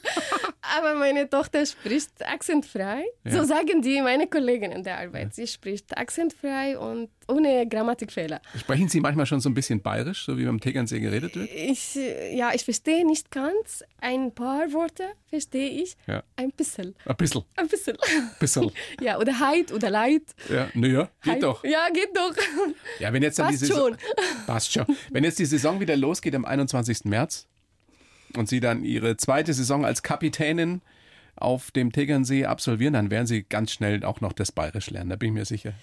Aber 0.75 0.95
meine 0.95 1.29
Tochter 1.29 1.65
spricht 1.65 2.25
akzentfrei. 2.25 3.03
Ja. 3.23 3.31
So 3.31 3.43
sagen 3.43 3.81
die 3.81 4.01
meine 4.01 4.27
Kollegen 4.27 4.71
in 4.71 4.83
der 4.83 4.99
Arbeit. 4.99 5.33
Sie 5.35 5.47
spricht 5.47 5.97
akzentfrei 5.97 6.77
und 6.77 7.09
ohne 7.27 7.67
Grammatikfehler. 7.67 8.41
Sprechen 8.57 8.87
Sie 8.89 8.99
manchmal 9.01 9.25
schon 9.25 9.39
so 9.39 9.49
ein 9.49 9.53
bisschen 9.53 9.81
bayerisch, 9.81 10.25
so 10.25 10.37
wie 10.37 10.45
beim 10.45 10.59
Tegernsee 10.59 10.99
geredet 10.99 11.35
wird? 11.35 11.49
Ich, 11.53 11.95
ja, 12.31 12.51
ich 12.53 12.63
verstehe 12.63 13.05
nicht 13.05 13.31
ganz. 13.31 13.83
Ein 13.99 14.33
paar 14.33 14.71
Worte 14.73 15.03
verstehe 15.27 15.69
ich. 15.69 15.95
Ja. 16.07 16.23
Ein 16.35 16.51
bisschen. 16.51 16.95
Ein 17.05 17.15
bisschen. 17.17 17.43
Ein 17.55 17.67
bisschen. 17.67 17.97
Bisschen. 18.39 18.71
Ja, 19.01 19.19
oder 19.19 19.39
Heid 19.39 19.71
oder 19.71 19.89
Leid. 19.89 20.23
Ja, 20.49 20.69
naja, 20.73 21.09
geht 21.21 21.33
Heid. 21.33 21.43
doch. 21.43 21.63
Ja, 21.63 21.87
geht 21.93 22.15
doch. 22.15 22.35
Ja, 22.99 23.13
wenn 23.13 23.21
jetzt 23.21 23.37
dann 23.39 23.47
Passt 23.47 23.61
die 23.61 23.65
Saison, 23.65 23.89
schon. 23.89 23.97
Passt 24.45 24.71
schon. 24.73 24.85
Wenn 25.11 25.23
jetzt 25.23 25.39
die 25.39 25.45
Saison 25.45 25.79
wieder 25.79 25.95
losgeht 25.95 26.33
am 26.35 26.45
21. 26.45 27.05
März 27.05 27.47
und 28.35 28.49
Sie 28.49 28.59
dann 28.59 28.83
Ihre 28.83 29.17
zweite 29.17 29.53
Saison 29.53 29.85
als 29.85 30.03
Kapitänin 30.03 30.81
auf 31.35 31.71
dem 31.71 31.91
Tegernsee 31.91 32.45
absolvieren, 32.45 32.93
dann 32.93 33.11
werden 33.11 33.27
Sie 33.27 33.43
ganz 33.43 33.71
schnell 33.71 34.03
auch 34.03 34.21
noch 34.21 34.33
das 34.33 34.51
Bayerisch 34.51 34.89
lernen, 34.89 35.09
da 35.11 35.15
bin 35.15 35.29
ich 35.29 35.33
mir 35.35 35.45
sicher. 35.45 35.73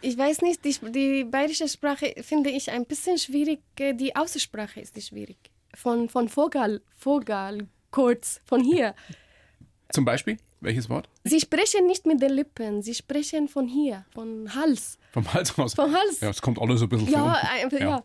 Ich 0.00 0.16
weiß 0.18 0.42
nicht, 0.42 0.64
die, 0.64 0.74
die 0.90 1.24
bayerische 1.24 1.68
Sprache 1.68 2.14
finde 2.22 2.50
ich 2.50 2.70
ein 2.72 2.86
bisschen 2.86 3.18
schwierig. 3.18 3.60
Äh, 3.78 3.94
Die 3.94 4.16
Aussprache 4.16 4.80
ist 4.80 4.96
die 4.96 5.02
schwierig. 5.02 5.36
Von, 5.74 6.08
von 6.08 6.28
Vogel, 6.28 6.82
Vogel, 6.96 7.68
kurz, 7.92 8.40
von 8.44 8.64
hier. 8.64 8.94
Zum 9.90 10.04
Beispiel, 10.04 10.38
welches 10.60 10.88
Wort? 10.88 11.08
Sie 11.24 11.38
sprechen 11.38 11.86
nicht 11.86 12.04
mit 12.06 12.20
den 12.20 12.32
Lippen, 12.32 12.82
sie 12.82 12.94
sprechen 12.94 13.46
von 13.48 13.68
hier, 13.68 14.04
von 14.12 14.52
Hals. 14.54 14.98
Vom 15.12 15.32
Hals 15.32 15.56
raus. 15.58 15.74
Vom 15.74 15.92
Hals. 15.94 16.20
Ja, 16.20 16.30
es 16.30 16.40
kommt 16.42 16.58
alles 16.60 16.80
so 16.80 16.86
ein 16.86 16.88
bisschen 16.88 17.08
Ja, 17.12 17.18
von 17.20 17.28
unten. 17.34 17.46
einfach, 17.76 17.80
ja. 17.80 18.02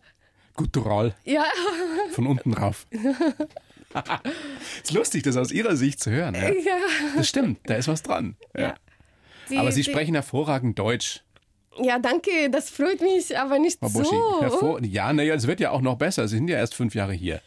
Guttural, 0.56 1.16
Ja, 1.24 1.46
von 2.12 2.28
unten 2.28 2.54
rauf. 2.54 2.86
ist 4.84 4.94
lustig, 4.94 5.24
das 5.24 5.38
aus 5.38 5.52
Ihrer 5.52 5.76
Sicht 5.76 6.00
zu 6.00 6.12
hören. 6.12 6.36
Ja. 6.36 6.50
ja. 6.50 6.78
Das 7.16 7.28
stimmt, 7.30 7.60
da 7.66 7.76
ist 7.76 7.88
was 7.88 8.04
dran. 8.04 8.36
Ja. 8.56 8.62
Ja. 8.62 8.76
Die- 9.50 9.58
Aber 9.58 9.72
Sie 9.72 9.82
die- 9.84 9.90
sprechen 9.92 10.14
hervorragend 10.14 10.78
Deutsch. 10.78 11.24
Ja, 11.80 12.00
danke, 12.00 12.50
das 12.52 12.70
freut 12.72 13.02
mich, 13.02 13.38
aber 13.38 13.60
nicht 13.60 13.80
Frau 13.80 13.90
Buschi, 13.90 14.10
so. 14.10 14.42
hervor 14.42 14.84
ja, 14.84 15.14
naja, 15.14 15.36
es 15.36 15.46
wird 15.46 15.60
ja 15.60 15.70
auch 15.72 15.82
noch 15.82 15.96
besser. 15.96 16.28
Sie 16.28 16.38
sind 16.38 16.48
ja 16.50 16.58
erst 16.58 16.74
fünf 16.74 16.96
Jahre 16.96 17.14
hier. 17.14 17.40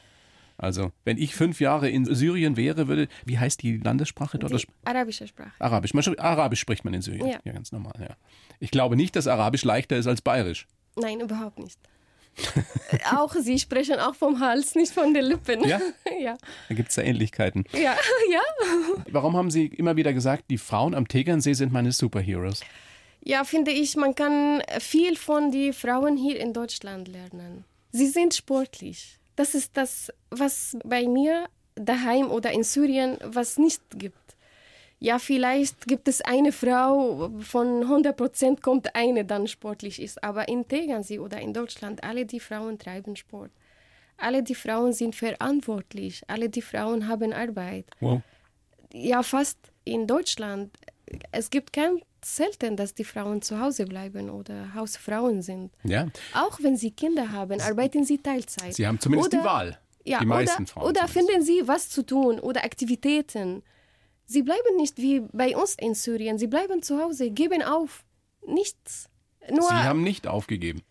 Also, 0.57 0.93
wenn 1.05 1.17
ich 1.17 1.35
fünf 1.35 1.59
Jahre 1.61 1.89
in 1.89 2.05
Syrien 2.05 2.57
wäre, 2.57 2.87
würde, 2.87 3.09
wie 3.25 3.39
heißt 3.39 3.63
die 3.63 3.79
Landessprache 3.79 4.39
dort? 4.39 4.53
Die 4.53 4.67
arabische 4.85 5.27
Sprache. 5.27 5.51
Arabisch. 5.59 5.95
Man, 5.95 6.05
Arabisch 6.19 6.61
spricht 6.61 6.85
man 6.85 6.95
in 6.95 7.03
Syrien. 7.03 7.27
Ja. 7.27 7.39
ja, 7.45 7.53
ganz 7.53 7.73
normal, 7.73 7.95
ja. 7.99 8.15
Ich 8.61 8.71
glaube 8.71 8.95
nicht, 8.95 9.17
dass 9.17 9.27
Arabisch 9.27 9.65
leichter 9.65 9.97
ist 9.97 10.07
als 10.07 10.21
Bayerisch. 10.21 10.69
Nein, 10.97 11.21
überhaupt 11.21 11.59
nicht. 11.59 11.79
Auch 13.13 13.35
sie 13.35 13.59
sprechen 13.59 13.99
auch 13.99 14.15
vom 14.15 14.41
Hals, 14.41 14.75
nicht 14.75 14.93
von 14.93 15.13
den 15.15 15.25
Lippen. 15.25 15.65
Ja? 15.65 15.81
ja. 16.21 16.37
Da 16.69 16.75
gibt 16.75 16.89
es 16.91 16.95
da 16.95 17.03
Ähnlichkeiten. 17.03 17.65
Ja, 17.73 17.97
ja. 18.31 18.41
Warum 19.11 19.37
haben 19.37 19.51
Sie 19.51 19.67
immer 19.67 19.97
wieder 19.97 20.13
gesagt, 20.13 20.45
die 20.51 20.59
Frauen 20.59 20.95
am 20.95 21.09
Tegernsee 21.09 21.53
sind 21.53 21.73
meine 21.73 21.93
Superheroes? 21.93 22.63
Ja, 23.23 23.45
finde 23.45 23.71
ich, 23.71 23.97
man 23.97 24.15
kann 24.15 24.63
viel 24.79 25.17
von 25.17 25.51
den 25.51 25.73
Frauen 25.73 26.17
hier 26.17 26.41
in 26.41 26.53
Deutschland 26.53 27.09
lernen. 27.09 27.65
Sie 27.93 28.07
sind 28.07 28.35
sportlich. 28.35 29.19
Das 29.37 29.55
ist 29.55 29.77
das, 29.77 30.13
was 30.31 30.77
bei 30.85 31.07
mir 31.07 31.49
daheim 31.75 32.31
oder 32.31 32.53
in 32.53 32.63
Syrien 32.63 33.19
was 33.23 33.59
nicht 33.59 33.83
gibt. 33.97 34.17
Ja, 35.03 35.19
vielleicht 35.19 35.87
gibt 35.87 36.09
es 36.09 36.21
eine 36.21 36.53
Frau, 36.53 37.31
von 37.41 37.83
100 37.85 38.15
Prozent 38.15 38.61
kommt 38.63 38.95
eine, 38.95 39.25
dann 39.25 39.47
sportlich 39.49 40.01
ist. 40.01 40.23
Aber 40.23 40.47
in 40.49 40.69
Tegernsee 40.69 41.19
oder 41.19 41.41
in 41.41 41.55
Deutschland, 41.55 42.05
alle 42.05 42.27
die 42.27 42.39
Frauen 42.41 42.79
treiben 42.79 43.17
Sport. 43.17 43.51
Alle 44.19 44.43
die 44.43 44.55
Frauen 44.55 44.93
sind 44.93 45.15
verantwortlich. 45.17 46.23
Alle 46.29 46.51
die 46.51 46.61
Frauen 46.61 47.09
haben 47.09 47.33
Arbeit 47.33 47.87
Wow. 48.01 48.21
ja 48.93 49.23
fast 49.23 49.59
in 49.85 50.07
Deutschland. 50.07 50.77
Es 51.33 51.49
gibt 51.49 51.73
kein 51.73 52.03
selten, 52.23 52.77
dass 52.77 52.93
die 52.95 53.05
Frauen 53.05 53.41
zu 53.41 53.59
Hause 53.59 53.87
bleiben 53.87 54.29
oder 54.29 54.75
Hausfrauen 54.75 55.41
sind. 55.41 55.71
Ja, 55.85 56.09
Auch 56.35 56.59
wenn 56.61 56.77
sie 56.77 56.91
Kinder 56.91 57.33
haben, 57.33 57.59
arbeiten 57.63 58.05
sie 58.05 58.19
Teilzeit. 58.19 58.75
Sie 58.75 58.87
haben 58.87 59.01
zumindest 59.01 59.33
oder, 59.33 59.43
die 59.43 59.49
Wahl. 59.49 59.79
Ja, 60.05 60.19
die 60.19 60.27
meisten 60.27 60.65
oder, 60.65 60.71
Frauen. 60.73 60.85
Oder 60.85 61.07
zumindest. 61.07 61.29
finden 61.31 61.43
sie 61.47 61.67
was 61.67 61.89
zu 61.89 62.03
tun 62.05 62.39
oder 62.39 62.63
Aktivitäten. 62.65 63.63
Sie 64.31 64.43
bleiben 64.45 64.77
nicht 64.77 64.97
wie 64.99 65.21
bei 65.33 65.57
uns 65.57 65.75
in 65.75 65.95
Syrien. 65.95 66.39
Sie 66.39 66.47
bleiben 66.47 66.83
zu 66.83 67.01
Hause, 67.03 67.31
geben 67.33 67.63
auf. 67.65 68.05
Nichts. 68.47 69.09
Nur, 69.51 69.63
Sie 69.69 69.75
haben 69.75 70.03
nicht 70.05 70.29
aufgegeben. 70.29 70.83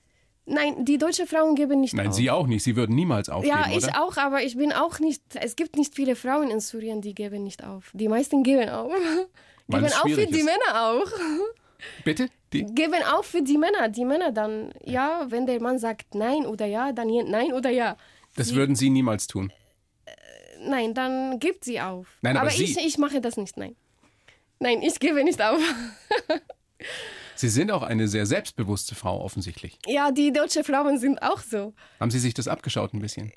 nein, 0.45 0.84
die 0.84 0.97
deutschen 0.97 1.25
Frauen 1.25 1.56
geben 1.56 1.80
nicht 1.80 1.93
Nein, 1.93 2.10
auf. 2.10 2.15
Sie 2.15 2.30
auch 2.30 2.47
nicht. 2.47 2.63
Sie 2.63 2.75
würden 2.75 2.95
niemals 2.95 3.30
aufgeben, 3.30 3.56
Ja, 3.58 3.69
ich 3.71 3.86
oder? 3.86 4.04
auch, 4.04 4.17
aber 4.17 4.43
ich 4.43 4.58
bin 4.58 4.73
auch 4.73 4.99
nicht. 4.99 5.21
Es 5.36 5.56
gibt 5.56 5.78
nicht 5.78 5.95
viele 5.95 6.15
Frauen 6.17 6.49
in 6.52 6.60
Syrien, 6.60 6.99
die 7.02 7.13
geben 7.15 7.43
nicht 7.43 7.63
auf. 7.63 7.91
Die 7.93 8.10
meisten 8.10 8.43
geben 8.43 8.67
auf. 8.69 8.91
Weil 9.67 9.84
geben 9.84 9.93
auf 9.93 10.12
für 10.12 10.25
die 10.28 10.39
ist. 10.39 10.45
Männer 10.52 10.71
auch. 10.89 11.12
Bitte? 12.04 12.28
Die? 12.52 12.65
Geben 12.65 13.02
auf 13.15 13.25
für 13.25 13.41
die 13.41 13.58
Männer. 13.58 13.88
Die 13.88 14.04
Männer 14.04 14.32
dann, 14.34 14.73
ja, 14.84 15.28
wenn 15.30 15.45
der 15.45 15.62
Mann 15.62 15.78
sagt 15.80 16.13
nein 16.13 16.45
oder 16.45 16.65
ja, 16.65 16.91
dann 16.91 17.08
nein 17.08 17.54
oder 17.54 17.69
ja. 17.69 17.95
Das 18.36 18.54
würden 18.54 18.75
Sie 18.75 18.89
niemals 18.89 19.28
tun. 19.28 19.54
Nein, 20.61 20.93
dann 20.93 21.39
gibt 21.39 21.63
sie 21.65 21.79
auf. 21.79 22.07
Nein, 22.21 22.37
aber 22.37 22.49
Sie- 22.49 22.63
ich, 22.63 22.77
ich 22.77 22.97
mache 22.97 23.21
das 23.21 23.37
nicht, 23.37 23.57
nein. 23.57 23.75
Nein, 24.59 24.81
ich 24.81 24.99
gebe 24.99 25.23
nicht 25.23 25.41
auf. 25.41 25.59
Sie 27.35 27.47
sind 27.49 27.71
auch 27.71 27.83
eine 27.83 28.07
sehr 28.09 28.25
selbstbewusste 28.25 28.95
Frau, 28.95 29.21
offensichtlich. 29.21 29.79
Ja, 29.87 30.11
die 30.11 30.33
deutschen 30.33 30.63
Frauen 30.65 30.97
sind 30.97 31.21
auch 31.21 31.39
so. 31.39 31.73
Haben 31.99 32.11
Sie 32.11 32.19
sich 32.19 32.33
das 32.33 32.47
abgeschaut 32.49 32.93
ein 32.93 32.99
bisschen? 32.99 33.31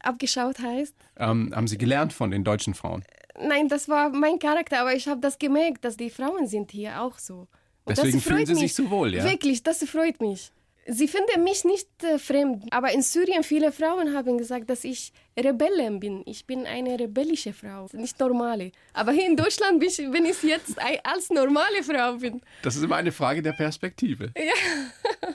Abgeschaut 0.00 0.58
heißt. 0.58 0.94
Ähm, 1.16 1.52
haben 1.54 1.66
Sie 1.66 1.78
gelernt 1.78 2.12
von 2.12 2.30
den 2.30 2.44
deutschen 2.44 2.74
Frauen? 2.74 3.04
Nein, 3.40 3.68
das 3.68 3.88
war 3.88 4.10
mein 4.10 4.38
Charakter, 4.38 4.80
aber 4.80 4.94
ich 4.94 5.08
habe 5.08 5.20
das 5.20 5.38
gemerkt, 5.38 5.84
dass 5.84 5.96
die 5.96 6.10
Frauen 6.10 6.46
sind 6.46 6.70
hier 6.72 7.00
auch 7.00 7.18
so. 7.18 7.48
Und 7.84 7.96
Deswegen 7.96 8.18
das 8.18 8.24
fühlen 8.24 8.36
freut 8.38 8.46
Sie 8.48 8.54
sich 8.54 8.62
mich. 8.64 8.74
so 8.74 8.90
wohl, 8.90 9.14
ja? 9.14 9.24
Wirklich, 9.24 9.62
das 9.62 9.78
freut 9.84 10.20
mich. 10.20 10.52
Sie 10.90 11.06
finden 11.06 11.44
mich 11.44 11.64
nicht 11.64 11.86
äh, 12.02 12.18
fremd, 12.18 12.64
aber 12.70 12.92
in 12.92 13.02
Syrien 13.02 13.42
viele 13.42 13.72
Frauen 13.72 14.14
haben 14.14 14.38
gesagt, 14.38 14.70
dass 14.70 14.84
ich 14.84 15.12
Rebellin 15.38 16.00
bin. 16.00 16.22
Ich 16.24 16.46
bin 16.46 16.64
eine 16.66 16.98
rebellische 16.98 17.52
Frau, 17.52 17.86
nicht 17.92 18.18
normale. 18.18 18.72
Aber 18.94 19.12
hier 19.12 19.26
in 19.26 19.36
Deutschland 19.36 19.80
bin 19.80 19.88
ich, 19.90 19.96
bin 20.10 20.24
ich 20.24 20.42
jetzt 20.42 20.76
als 21.04 21.28
normale 21.28 21.82
Frau 21.82 22.14
bin. 22.14 22.40
Das 22.62 22.74
ist 22.74 22.82
immer 22.82 22.96
eine 22.96 23.12
Frage 23.12 23.42
der 23.42 23.52
Perspektive. 23.52 24.32
Ja, 24.34 24.54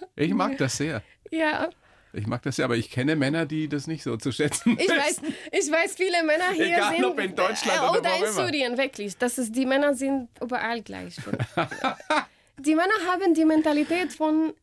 Ich 0.15 0.33
mag 0.33 0.57
das 0.57 0.75
sehr. 0.77 1.03
ja. 1.31 1.69
Ich 2.15 2.27
mag 2.27 2.43
das 2.43 2.57
sehr, 2.57 2.65
aber 2.65 2.75
ich 2.75 2.91
kenne 2.91 3.15
Männer, 3.15 3.47
die 3.47 3.67
das 3.67 3.87
nicht 3.87 4.03
so 4.03 4.17
zu 4.17 4.31
schätzen 4.31 4.73
Ich 4.79 4.87
wissen. 4.87 4.97
weiß, 4.97 5.21
ich 5.51 5.71
weiß, 5.71 5.95
viele 5.95 6.21
Männer 6.23 6.51
hier 6.53 6.67
Egal, 6.67 6.93
sind 6.95 7.05
ob 7.05 7.19
in 7.19 7.35
Deutschland 7.35 7.77
äh, 7.77 7.89
oder 7.89 7.99
oder 7.99 8.09
wo 8.19 8.25
in. 8.25 8.31
Syrien 8.33 8.77
wirklich. 8.77 9.17
Das 9.17 9.39
ist, 9.39 9.55
die 9.55 9.65
Männer 9.65 9.95
sind 9.95 10.29
überall 10.39 10.81
gleich. 10.83 11.15
die 12.59 12.75
Männer 12.75 12.93
haben 13.11 13.33
die 13.33 13.45
Mentalität 13.45 14.13
von 14.13 14.53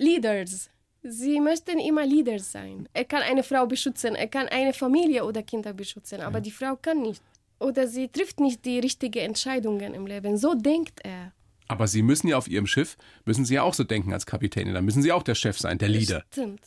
Leaders. 0.00 0.70
Sie 1.02 1.40
möchten 1.40 1.78
immer 1.78 2.04
Leaders 2.06 2.52
sein. 2.52 2.88
Er 2.92 3.04
kann 3.04 3.22
eine 3.22 3.42
Frau 3.42 3.66
beschützen, 3.66 4.14
er 4.14 4.28
kann 4.28 4.48
eine 4.48 4.72
Familie 4.72 5.24
oder 5.24 5.42
Kinder 5.42 5.72
beschützen, 5.72 6.20
aber 6.20 6.40
die 6.40 6.50
Frau 6.50 6.76
kann 6.76 7.02
nicht. 7.02 7.22
Oder 7.58 7.86
sie 7.86 8.08
trifft 8.08 8.40
nicht 8.40 8.64
die 8.64 8.78
richtigen 8.78 9.20
Entscheidungen 9.20 9.94
im 9.94 10.06
Leben. 10.06 10.36
So 10.36 10.54
denkt 10.54 11.00
er. 11.04 11.32
Aber 11.68 11.86
Sie 11.86 12.02
müssen 12.02 12.26
ja 12.26 12.36
auf 12.36 12.48
Ihrem 12.48 12.66
Schiff, 12.66 12.96
müssen 13.24 13.44
Sie 13.44 13.54
ja 13.54 13.62
auch 13.62 13.74
so 13.74 13.84
denken 13.84 14.12
als 14.12 14.26
Kapitänin. 14.26 14.74
Da 14.74 14.80
müssen 14.80 15.02
Sie 15.02 15.12
auch 15.12 15.22
der 15.22 15.36
Chef 15.36 15.56
sein, 15.56 15.78
der 15.78 15.88
Leader. 15.88 16.24
Stimmt. 16.32 16.62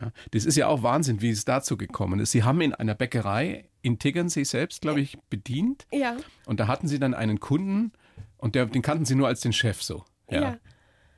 Ja, 0.00 0.10
das 0.32 0.44
ist 0.44 0.56
ja 0.56 0.66
auch 0.66 0.82
Wahnsinn, 0.82 1.22
wie 1.22 1.30
es 1.30 1.44
dazu 1.44 1.76
gekommen 1.76 2.18
ist. 2.18 2.32
Sie 2.32 2.42
haben 2.42 2.60
in 2.60 2.74
einer 2.74 2.96
Bäckerei 2.96 3.68
in 3.82 4.00
Tegernsee 4.00 4.42
selbst, 4.42 4.80
glaube 4.80 5.00
ich, 5.00 5.16
bedient. 5.30 5.86
Ja. 5.92 6.16
Und 6.46 6.58
da 6.58 6.66
hatten 6.66 6.88
Sie 6.88 6.98
dann 6.98 7.14
einen 7.14 7.38
Kunden 7.38 7.92
und 8.36 8.56
der, 8.56 8.66
den 8.66 8.82
kannten 8.82 9.04
Sie 9.04 9.14
nur 9.14 9.28
als 9.28 9.40
den 9.40 9.52
Chef 9.52 9.80
so. 9.80 10.04
Ja. 10.28 10.58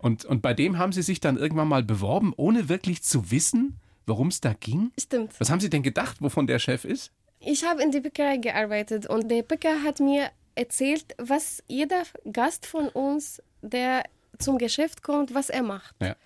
Und, 0.01 0.25
und 0.25 0.41
bei 0.41 0.55
dem 0.55 0.79
haben 0.79 0.93
Sie 0.93 1.03
sich 1.03 1.21
dann 1.21 1.37
irgendwann 1.37 1.69
mal 1.69 1.83
beworben, 1.83 2.33
ohne 2.37 2.69
wirklich 2.69 3.03
zu 3.03 3.31
wissen, 3.31 3.79
worum 4.07 4.29
es 4.29 4.41
da 4.41 4.55
ging. 4.59 4.93
Stimmt. 4.99 5.39
Was 5.39 5.51
haben 5.51 5.61
Sie 5.61 5.71
denn 5.71 5.83
gedacht, 5.83 6.17
wovon 6.21 6.47
der 6.47 6.59
Chef 6.59 6.85
ist? 6.85 7.13
Ich 7.41 7.65
habe 7.65 7.83
in 7.83 7.91
der 7.91 8.01
Bäckerei 8.01 8.39
gearbeitet 8.39 9.07
und 9.07 9.31
der 9.31 9.43
Bäcker 9.43 9.83
hat 9.83 10.01
mir 10.01 10.31
erzählt, 10.55 11.15
was 11.19 11.63
jeder 11.69 12.03
Gast 12.31 12.67
von 12.67 12.89
uns, 12.89 13.43
der 13.63 14.05
zum 14.39 14.59
Geschäft 14.59 15.03
kommt, 15.03 15.35
was 15.35 15.51
er 15.51 15.63
macht. 15.63 15.95
Ja. 16.01 16.17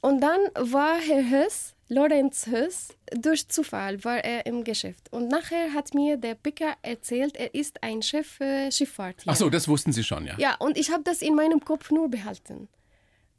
Und 0.00 0.20
dann 0.20 0.40
war 0.54 0.98
Herr 0.98 1.28
Höss, 1.30 1.74
Lorenz 1.88 2.46
Höss, 2.46 2.88
durch 3.10 3.48
Zufall 3.48 4.02
war 4.04 4.22
er 4.22 4.46
im 4.46 4.64
Geschäft. 4.64 5.10
Und 5.10 5.28
nachher 5.28 5.72
hat 5.74 5.94
mir 5.94 6.16
der 6.16 6.34
Bäcker 6.34 6.74
erzählt, 6.82 7.36
er 7.36 7.54
ist 7.54 7.82
ein 7.82 8.02
Chef 8.02 8.26
für 8.26 8.70
Schifffahrt 8.70 9.22
hier. 9.22 9.32
Ach 9.32 9.36
so, 9.36 9.50
das 9.50 9.66
wussten 9.66 9.92
Sie 9.92 10.04
schon, 10.04 10.26
ja. 10.26 10.34
Ja, 10.38 10.56
und 10.56 10.76
ich 10.76 10.90
habe 10.90 11.02
das 11.02 11.22
in 11.22 11.34
meinem 11.34 11.64
Kopf 11.64 11.90
nur 11.90 12.10
behalten. 12.10 12.68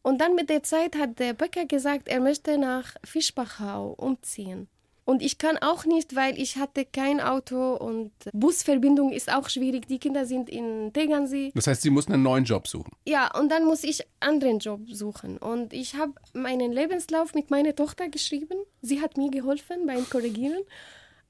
Und 0.01 0.21
dann 0.21 0.35
mit 0.35 0.49
der 0.49 0.63
Zeit 0.63 0.95
hat 0.95 1.19
der 1.19 1.33
Bäcker 1.33 1.65
gesagt, 1.65 2.07
er 2.07 2.19
möchte 2.19 2.57
nach 2.57 2.95
Fischbachau 3.03 3.93
umziehen. 3.97 4.67
Und 5.05 5.23
ich 5.23 5.39
kann 5.39 5.57
auch 5.57 5.85
nicht, 5.85 6.15
weil 6.15 6.39
ich 6.39 6.57
hatte 6.57 6.85
kein 6.85 7.19
Auto 7.19 7.73
und 7.73 8.11
Busverbindung 8.31 9.11
ist 9.11 9.33
auch 9.33 9.49
schwierig. 9.49 9.87
Die 9.87 9.97
Kinder 9.97 10.23
sind 10.27 10.49
in 10.49 10.93
Tegernsee. 10.93 11.51
Das 11.55 11.65
heißt, 11.65 11.81
Sie 11.81 11.89
mussten 11.89 12.13
einen 12.13 12.21
neuen 12.21 12.43
Job 12.43 12.67
suchen. 12.67 12.91
Ja, 13.07 13.35
und 13.35 13.51
dann 13.51 13.65
muss 13.65 13.83
ich 13.83 14.03
anderen 14.19 14.59
Job 14.59 14.81
suchen. 14.91 15.39
Und 15.39 15.73
ich 15.73 15.95
habe 15.95 16.13
meinen 16.33 16.71
Lebenslauf 16.71 17.33
mit 17.33 17.49
meiner 17.49 17.75
Tochter 17.75 18.07
geschrieben. 18.07 18.55
Sie 18.83 19.01
hat 19.01 19.17
mir 19.17 19.31
geholfen 19.31 19.87
beim 19.87 20.07
Korrigieren. 20.07 20.61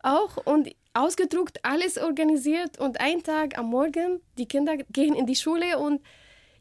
auch 0.02 0.38
und 0.46 0.70
ausgedruckt, 0.94 1.64
alles 1.64 1.98
organisiert 1.98 2.80
und 2.80 3.00
ein 3.00 3.24
Tag 3.24 3.58
am 3.58 3.68
Morgen, 3.68 4.22
die 4.38 4.46
Kinder 4.46 4.78
gehen 4.92 5.14
in 5.16 5.26
die 5.26 5.36
Schule 5.36 5.78
und 5.80 6.02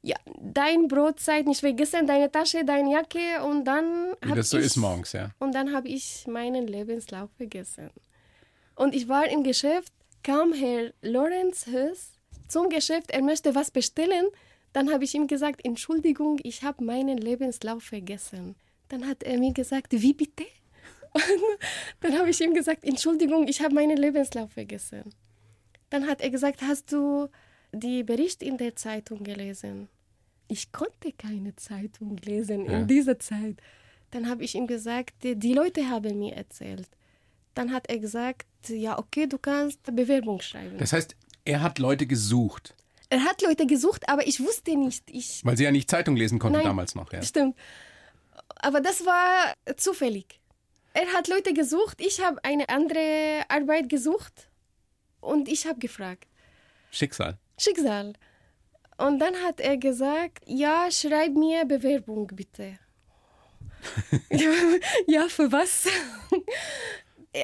ja, 0.03 0.17
dein 0.41 0.89
Brotzeit 0.89 1.47
nicht 1.47 1.61
vergessen, 1.61 2.07
deine 2.07 2.31
Tasche, 2.31 2.65
deine 2.65 2.93
Jacke 2.93 3.43
und 3.45 3.65
dann 3.65 4.15
Wie 4.23 4.35
das 4.35 4.51
so 4.51 4.59
ich, 4.59 4.67
ist 4.67 4.77
morgens, 4.77 5.13
ja. 5.13 5.31
Und 5.39 5.55
dann 5.55 5.73
habe 5.75 5.89
ich 5.89 6.27
meinen 6.27 6.67
Lebenslauf 6.67 7.31
vergessen. 7.37 7.91
Und 8.75 8.95
ich 8.95 9.09
war 9.09 9.29
im 9.29 9.43
Geschäft, 9.43 9.93
kam 10.23 10.53
Herr 10.53 10.93
Lorenz 11.03 11.67
Höß 11.67 12.13
zum 12.49 12.69
Geschäft, 12.69 13.11
er 13.11 13.23
möchte 13.23 13.55
was 13.55 13.71
bestellen. 13.71 14.27
Dann 14.73 14.93
habe 14.93 15.05
ich 15.05 15.15
ihm 15.15 15.27
gesagt, 15.27 15.65
Entschuldigung, 15.65 16.39
ich 16.43 16.63
habe 16.63 16.85
meinen 16.85 17.19
Lebenslauf 17.19 17.83
vergessen. 17.83 18.55
Dann 18.89 19.07
hat 19.07 19.23
er 19.23 19.39
mir 19.39 19.53
gesagt, 19.53 19.93
wie 19.93 20.15
bitte? 20.15 20.45
dann 22.01 22.19
habe 22.19 22.31
ich 22.31 22.41
ihm 22.41 22.55
gesagt, 22.55 22.85
Entschuldigung, 22.85 23.49
ich 23.49 23.61
habe 23.61 23.75
meinen 23.75 23.97
Lebenslauf 23.97 24.53
vergessen. 24.53 25.03
Dann 25.91 26.07
hat 26.07 26.21
er 26.21 26.31
gesagt, 26.31 26.63
hast 26.63 26.93
du 26.93 27.29
die 27.73 28.03
Bericht 28.03 28.43
in 28.43 28.57
der 28.59 28.77
Zeitung 28.77 29.23
gelesen? 29.25 29.89
Ich 30.49 30.73
konnte 30.73 31.13
keine 31.13 31.55
Zeitung 31.57 32.17
lesen 32.19 32.65
Ja. 32.67 32.79
in 32.79 32.87
dieser 32.87 33.19
Zeit. 33.19 33.57
Dann 34.11 34.29
habe 34.29 34.43
ich 34.45 34.55
ihm 34.55 34.67
gesagt, 34.67 35.15
die 35.23 35.53
Leute 35.53 35.89
haben 35.91 36.19
mir 36.19 36.35
erzählt. 36.35 36.89
Dann 37.55 37.73
hat 37.73 37.89
er 37.91 37.99
gesagt, 37.99 38.47
ja, 38.69 38.99
okay, 38.99 39.27
du 39.27 39.37
kannst 39.39 39.83
Bewerbung 39.95 40.41
schreiben. 40.41 40.79
Das 40.79 40.93
heißt, 40.93 41.15
er 41.45 41.61
hat 41.61 41.79
Leute 41.79 42.07
gesucht, 42.07 42.75
er 43.11 43.25
hat 43.25 43.41
Leute 43.43 43.67
gesucht, 43.67 44.07
aber 44.09 44.27
ich 44.27 44.39
wusste 44.41 44.77
nicht. 44.77 45.11
Ich, 45.11 45.43
weil 45.45 45.57
sie 45.57 45.65
ja 45.65 45.71
nicht 45.71 45.89
Zeitung 45.91 46.15
lesen 46.15 46.39
konnte 46.39 46.59
Nein. 46.59 46.67
damals 46.67 46.95
noch. 46.95 47.11
Ja. 47.13 47.23
Stimmt. 47.23 47.57
Aber 48.57 48.81
das 48.81 49.05
war 49.07 49.55
zufällig. 49.77 50.41
Er 50.93 51.07
hat 51.15 51.27
Leute 51.29 51.55
gesucht, 51.55 52.01
ich 52.01 52.21
habe 52.23 52.43
eine 52.45 52.69
andere 52.69 53.45
Arbeit 53.49 53.89
gesucht 53.89 54.49
und 55.21 55.49
ich 55.49 55.67
habe 55.67 55.79
gefragt. 55.79 56.27
Schicksal. 56.91 57.39
Schicksal. 57.59 58.15
Und 58.97 59.19
dann 59.21 59.35
hat 59.45 59.61
er 59.61 59.77
gesagt, 59.77 60.43
ja, 60.47 60.91
schreib 60.91 61.35
mir 61.35 61.65
Bewerbung 61.65 62.27
bitte. 62.29 62.79
ja, 65.07 65.29
für 65.29 65.51
was? 65.53 65.87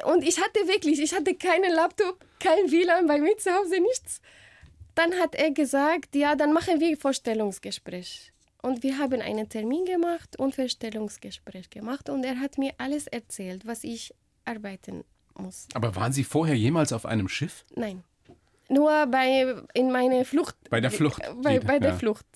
Und 0.04 0.24
ich 0.24 0.40
hatte 0.40 0.60
wirklich, 0.66 1.00
ich 1.00 1.14
hatte 1.14 1.34
keinen 1.34 1.72
Laptop, 1.72 2.24
kein 2.40 2.70
WLAN 2.70 3.06
bei 3.06 3.20
mir 3.20 3.36
zu 3.36 3.52
Hause, 3.52 3.80
nichts. 3.80 4.20
Dann 4.94 5.14
hat 5.14 5.34
er 5.34 5.50
gesagt, 5.50 6.14
ja, 6.16 6.34
dann 6.34 6.52
machen 6.52 6.80
wir 6.80 6.96
Vorstellungsgespräch. 6.96 8.32
Und 8.62 8.82
wir 8.82 8.98
haben 8.98 9.20
einen 9.20 9.48
Termin 9.48 9.84
gemacht 9.84 10.38
und 10.38 10.54
Vorstellungsgespräch 10.54 11.70
gemacht. 11.70 12.08
Und 12.08 12.24
er 12.24 12.40
hat 12.40 12.58
mir 12.58 12.72
alles 12.78 13.06
erzählt, 13.06 13.66
was 13.66 13.84
ich 13.84 14.14
arbeiten 14.44 15.04
muss. 15.36 15.66
Aber 15.74 15.94
waren 15.96 16.12
Sie 16.12 16.24
vorher 16.24 16.56
jemals 16.56 16.92
auf 16.92 17.06
einem 17.06 17.28
Schiff? 17.28 17.64
Nein. 17.74 18.02
Nur 18.68 19.06
bei 19.06 19.54
in 19.74 19.90
meine 19.92 20.24
Flucht. 20.24 20.56
Bei 20.70 20.80
der 20.80 20.90
Flucht 20.90 21.20
Bei, 21.42 21.56
wieder, 21.56 21.66
bei 21.66 21.78
der 21.78 21.90
ja. 21.90 21.96
Flucht. 21.96 22.26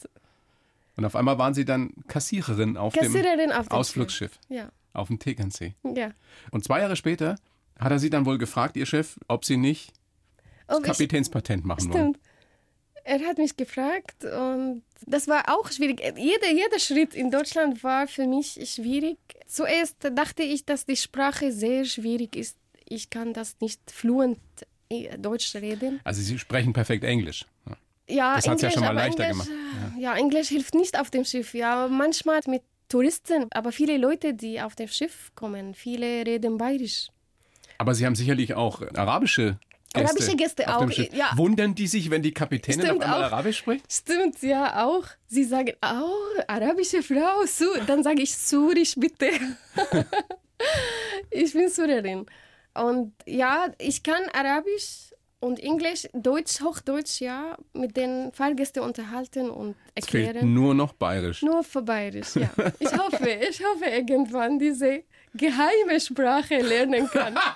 Und 0.97 1.05
auf 1.05 1.17
einmal 1.17 1.39
waren 1.39 1.55
Sie 1.55 1.65
dann 1.65 1.93
Kassiererin 2.09 2.77
auf 2.77 2.93
Kassiererin 2.95 3.53
auf 3.53 3.67
dem 3.67 3.71
dem 3.71 3.79
Ausflugsschiff, 3.79 4.33
Schiff. 4.33 4.41
Ja. 4.49 4.69
auf 4.93 5.09
dem 5.09 5.19
Tegernsee. 5.19 5.75
Ja. 5.85 6.11
Und 6.51 6.65
zwei 6.65 6.81
Jahre 6.81 6.97
später 6.97 7.37
hat 7.79 7.93
er 7.93 7.99
Sie 7.99 8.11
dann 8.11 8.27
wohl 8.27 8.37
gefragt, 8.39 8.77
Ihr 8.77 8.87
Chef, 8.87 9.17
ob 9.29 9.45
Sie 9.45 9.57
nicht 9.57 9.93
Ob 10.67 10.81
ich, 10.81 10.87
Kapitänspatent 10.87 11.65
machen 11.65 11.93
wollen. 11.93 12.15
stimmt. 12.15 12.21
Er 13.05 13.21
hat 13.27 13.39
mich 13.39 13.57
gefragt 13.57 14.25
und 14.25 14.83
das 15.07 15.29
war 15.29 15.45
auch 15.49 15.71
schwierig. 15.71 16.01
Jeder, 16.17 16.51
jeder 16.51 16.79
Schritt 16.79 17.15
in 17.15 17.31
Deutschland 17.31 17.83
war 17.83 18.07
für 18.07 18.27
mich 18.27 18.59
schwierig. 18.71 19.17
Zuerst 19.47 19.97
dachte 20.15 20.43
ich, 20.43 20.67
dass 20.67 20.85
die 20.85 20.97
Sprache 20.97 21.51
sehr 21.53 21.87
schwierig 21.87 22.37
ist. 22.37 22.59
Ich 22.87 23.09
kann 23.09 23.33
das 23.33 23.57
nicht 23.61 23.81
fluent 23.91 24.39
äh, 24.61 24.67
Deutsch 25.19 25.55
reden. 25.55 26.01
Also 26.05 26.23
Sie 26.23 26.39
sprechen 26.39 26.73
perfekt 26.73 27.05
Englisch. 27.05 27.45
Ja. 27.67 27.77
Ja, 28.11 28.37
Das 28.37 28.49
hat's 28.49 28.63
ja 28.63 28.71
schon 28.71 28.83
mal 28.85 28.93
leichter 28.95 29.25
Englisch, 29.25 29.47
gemacht. 29.49 29.61
Ja. 29.99 30.15
Englisch 30.17 30.49
hilft 30.49 30.75
nicht 30.75 30.99
auf 30.99 31.11
dem 31.11 31.25
Schiff. 31.27 31.53
Ja, 31.53 31.89
manchmal 31.89 32.41
mit 32.47 32.63
Touristen, 32.89 33.47
aber 33.51 33.71
viele 33.71 33.99
Leute, 33.99 34.33
die 34.33 34.63
auf 34.63 34.75
dem 34.77 34.89
Schiff 34.89 35.31
kommen, 35.35 35.75
viele 35.75 36.25
reden 36.27 36.57
bayerisch. 36.57 37.09
Aber 37.77 37.95
Sie 37.95 38.07
haben 38.07 38.15
sicherlich 38.15 38.55
auch 38.55 38.81
arabische 38.95 39.59
Gäste. 39.93 40.09
Arabische 40.09 40.37
Gäste 40.37 40.69
auf 40.75 40.79
dem 40.81 40.89
auch, 40.89 40.93
Schiff. 40.93 41.13
ja. 41.13 41.31
Wundern 41.37 41.75
die 41.75 41.87
sich, 41.87 42.09
wenn 42.11 42.23
die 42.23 42.33
Kapitänin 42.33 42.81
Stimmt 42.87 43.01
auf 43.03 43.05
einmal 43.05 43.25
auch. 43.25 43.33
Arabisch 43.33 43.59
spricht? 43.59 43.93
Stimmt, 43.93 44.43
ja, 44.43 44.87
auch. 44.87 45.05
Sie 45.27 45.45
sagen, 45.45 45.73
oh, 45.83 46.41
arabische 46.47 47.03
Frau, 47.03 47.45
Su 47.47 47.67
dann 47.87 48.03
sage 48.03 48.23
ich 48.23 48.35
Surisch 48.35 48.95
bitte. 48.97 49.29
ich 51.31 51.53
bin 51.53 51.69
Surerin. 51.71 52.27
Und 52.83 53.13
ja, 53.27 53.67
ich 53.79 54.03
kann 54.03 54.23
Arabisch 54.33 55.13
und 55.41 55.61
Englisch, 55.61 56.09
Deutsch, 56.13 56.61
Hochdeutsch, 56.61 57.21
ja, 57.21 57.57
mit 57.73 57.97
den 57.97 58.33
Fahrgästen 58.33 58.83
unterhalten 58.83 59.51
und 59.51 59.77
Es 59.95 60.07
fehlt 60.07 60.27
erklären. 60.29 60.53
nur 60.53 60.75
noch 60.75 60.93
Bayerisch. 60.95 61.43
Nur 61.43 61.63
für 61.63 61.83
Bayerisch, 61.83 62.35
ja. 62.37 62.51
Ich 62.81 62.93
hoffe, 62.97 63.29
ich 63.51 63.63
hoffe 63.65 63.85
irgendwann 63.87 64.59
diese 64.59 65.05
geheime 65.35 66.01
Sprache 66.01 66.57
lernen 66.59 67.09
kann. 67.11 67.37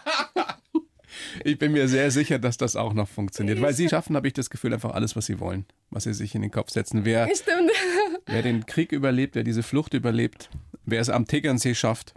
Ich 1.45 1.59
bin 1.59 1.73
mir 1.73 1.89
sehr 1.89 2.11
sicher, 2.11 2.39
dass 2.39 2.57
das 2.57 2.75
auch 2.75 2.95
noch 2.95 3.09
funktioniert. 3.09 3.61
Weil 3.61 3.75
Sie 3.75 3.89
schaffen, 3.89 4.17
habe 4.17 4.27
ich 4.29 4.33
das 4.33 4.49
Gefühl, 4.49 4.73
einfach 4.73 4.93
alles, 4.95 5.15
was 5.15 5.27
Sie 5.27 5.41
wollen. 5.41 5.67
Was 5.91 6.05
Sie 6.05 6.15
sich 6.15 6.35
in 6.35 6.43
den 6.43 6.51
Kopf 6.51 6.71
setzen. 6.71 7.05
Wer, 7.05 7.29
wer 8.27 8.43
den 8.43 8.65
Krieg 8.67 8.93
überlebt, 8.93 9.35
wer 9.35 9.43
diese 9.45 9.63
Flucht 9.63 9.93
überlebt, 9.95 10.49
wer 10.85 11.01
es 11.01 11.11
am 11.11 11.27
Tegernsee 11.27 11.75
schafft, 11.75 12.15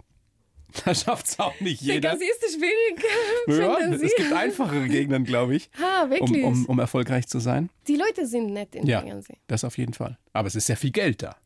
da 0.84 0.94
schafft 0.94 1.26
es 1.28 1.38
auch 1.38 1.58
nicht 1.60 1.80
jeder. 1.80 2.10
Das 2.12 2.20
ist 2.20 2.54
schwierig. 2.54 3.04
Ja, 3.48 3.78
es 3.78 4.14
gibt 4.16 4.32
einfachere 4.32 4.88
Gegenden, 4.88 5.24
glaube 5.24 5.56
ich, 5.56 5.70
Ha, 5.80 6.02
um, 6.04 6.10
wirklich. 6.10 6.44
um, 6.44 6.66
um 6.66 6.78
erfolgreich 6.78 7.26
zu 7.26 7.38
sein. 7.38 7.70
Die 7.88 7.96
Leute 7.96 8.26
sind 8.26 8.52
nett 8.52 8.74
in 8.74 8.86
Ja, 8.86 9.00
Tegernsee. 9.00 9.36
das 9.46 9.64
auf 9.64 9.78
jeden 9.78 9.94
Fall. 9.94 10.18
Aber 10.32 10.48
es 10.48 10.54
ist 10.56 10.66
sehr 10.66 10.76
viel 10.76 10.90
Geld 10.92 11.22
da 11.22 11.36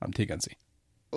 am 0.00 0.12
Tegernsee. 0.12 0.56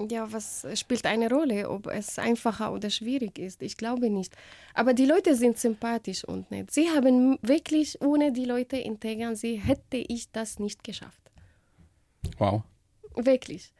Ja, 0.09 0.31
was 0.31 0.65
spielt 0.79 1.05
eine 1.05 1.29
Rolle, 1.29 1.69
ob 1.69 1.87
es 1.87 2.17
einfacher 2.17 2.71
oder 2.71 2.89
schwierig 2.89 3.37
ist? 3.37 3.61
Ich 3.61 3.75
glaube 3.75 4.09
nicht. 4.09 4.33
Aber 4.73 4.93
die 4.93 5.05
Leute 5.05 5.35
sind 5.35 5.57
sympathisch 5.57 6.23
und 6.23 6.49
nett. 6.49 6.71
Sie 6.71 6.89
haben 6.89 7.37
wirklich, 7.41 8.01
ohne 8.01 8.31
die 8.31 8.45
Leute 8.45 8.77
in 8.77 9.01
Tegernsee 9.01 9.57
hätte 9.57 9.97
ich 9.97 10.31
das 10.31 10.59
nicht 10.59 10.83
geschafft. 10.85 11.19
Wow. 12.37 12.63
Wirklich. 13.15 13.73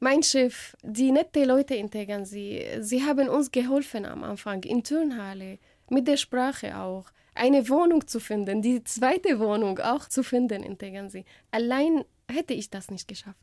Mein 0.00 0.22
Chef, 0.22 0.76
die 0.82 1.10
nette 1.10 1.44
Leute 1.44 1.74
in 1.74 1.90
Tegernsee, 1.90 2.82
sie 2.82 3.02
haben 3.02 3.30
uns 3.30 3.50
geholfen 3.50 4.04
am 4.04 4.24
Anfang, 4.24 4.62
in 4.64 4.84
Turnhalle, 4.84 5.58
mit 5.88 6.06
der 6.06 6.18
Sprache 6.18 6.76
auch. 6.76 7.06
Eine 7.34 7.66
Wohnung 7.70 8.06
zu 8.06 8.20
finden, 8.20 8.60
die 8.60 8.84
zweite 8.84 9.38
Wohnung 9.38 9.78
auch 9.78 10.06
zu 10.06 10.22
finden 10.22 10.62
in 10.62 10.76
Tegernsee. 10.76 11.24
Allein 11.50 12.04
hätte 12.30 12.52
ich 12.52 12.68
das 12.68 12.90
nicht 12.90 13.08
geschafft. 13.08 13.38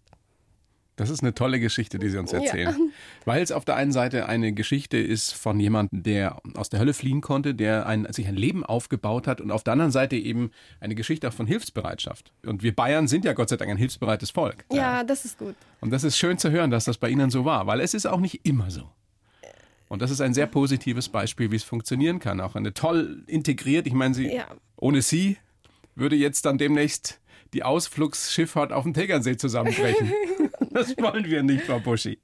Das 0.96 1.10
ist 1.10 1.22
eine 1.24 1.34
tolle 1.34 1.60
Geschichte, 1.60 1.98
die 1.98 2.10
Sie 2.10 2.18
uns 2.20 2.32
Ja. 2.32 2.40
erzählen. 2.40 2.92
Weil 3.26 3.42
es 3.42 3.52
auf 3.52 3.66
der 3.66 3.76
einen 3.78 3.92
Seite 3.92 4.28
eine 4.28 4.54
Geschichte 4.54 4.98
ist 4.98 5.32
von 5.34 5.60
jemandem, 5.60 6.04
der 6.04 6.38
aus 6.56 6.70
der 6.70 6.80
Hölle 6.80 6.94
fliehen 6.94 7.22
konnte, 7.22 7.56
der 7.56 7.88
ein, 7.88 8.08
sich 8.14 8.28
ein 8.28 8.36
Leben 8.36 8.64
aufgebaut 8.64 9.26
hat 9.28 9.42
und 9.42 9.50
auf 9.52 9.64
der 9.64 9.74
anderen 9.74 9.92
Seite 9.92 10.16
eben 10.18 10.52
eine 10.80 10.94
Geschichte 10.94 11.28
auch 11.28 11.34
von 11.34 11.48
Hilfsbereitschaft. 11.48 12.32
Und 12.46 12.62
wir 12.62 12.76
Bayern 12.76 13.08
sind 13.08 13.26
ja 13.26 13.34
Gott 13.34 13.50
sei 13.50 13.58
Dank 13.58 13.72
ein 13.72 13.78
hilfsbereites 13.78 14.30
Volk. 14.32 14.66
Ja, 14.72 15.04
das 15.04 15.26
ist 15.26 15.40
gut. 15.40 15.56
Und 15.82 15.90
das 15.92 16.04
ist 16.04 16.18
schön 16.18 16.38
zu 16.38 16.52
hören, 16.52 16.70
dass 16.70 16.86
das 16.86 16.98
bei 17.00 17.10
Ihnen 17.10 17.32
so 17.32 17.44
war, 17.44 17.66
weil 17.66 17.80
es 17.80 17.94
ist 17.96 18.06
auch 18.06 18.20
nicht 18.20 18.46
immer 18.46 18.70
so. 18.70 18.88
Und 19.90 20.02
das 20.02 20.12
ist 20.12 20.22
ein 20.22 20.34
sehr 20.34 20.48
positives 20.48 21.10
Beispiel, 21.10 21.52
wie 21.52 21.56
es 21.56 21.64
funktionieren 21.64 22.20
kann. 22.20 22.40
Auch 22.40 22.56
eine 22.56 22.74
toll 22.74 23.24
integriert. 23.28 23.86
Ich 23.88 23.94
meine, 23.94 24.14
Sie, 24.14 24.28
Ja. 24.34 24.46
ohne 24.78 25.02
Sie 25.02 25.38
würde 25.96 26.16
jetzt 26.16 26.46
dann 26.46 26.58
demnächst 26.58 27.20
die 27.54 27.62
Ausflugsschifffahrt 27.64 28.74
auf 28.74 28.84
dem 28.84 28.94
Tegernsee 28.96 29.38
zusammenbrechen. 29.38 30.12
das 30.74 30.98
wollen 30.98 31.26
wir 31.26 31.44
nicht, 31.44 31.64
Frau 31.66 31.80
Buschi. 31.80 32.20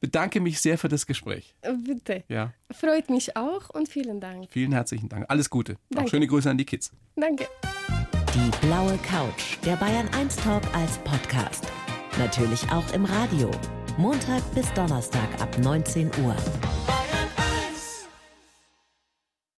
Bedanke 0.00 0.40
mich 0.40 0.60
sehr 0.60 0.78
für 0.78 0.88
das 0.88 1.06
Gespräch. 1.06 1.54
Bitte. 1.86 2.24
Ja, 2.28 2.52
Freut 2.72 3.08
mich 3.10 3.36
auch 3.36 3.70
und 3.70 3.88
vielen 3.88 4.20
Dank. 4.20 4.48
vielen 4.50 4.72
herzlichen 4.72 5.08
Dank. 5.08 5.26
Alles 5.28 5.48
Gute. 5.50 5.74
Auch 5.74 5.78
Danke. 5.96 6.10
schöne 6.10 6.26
Grüße 6.26 6.50
an 6.50 6.58
die 6.58 6.64
Kids. 6.64 6.92
Danke. 7.16 7.46
Die 8.34 8.66
blaue 8.66 8.98
Couch, 8.98 9.58
der 9.64 9.76
Bayern 9.76 10.08
1 10.14 10.36
Talk 10.36 10.62
als 10.74 10.98
Podcast. 10.98 11.66
Natürlich 12.18 12.62
auch 12.70 12.92
im 12.92 13.04
Radio. 13.04 13.50
Montag 13.96 14.42
bis 14.54 14.72
Donnerstag 14.74 15.28
ab 15.40 15.56
19 15.58 16.10
Uhr. 16.24 16.34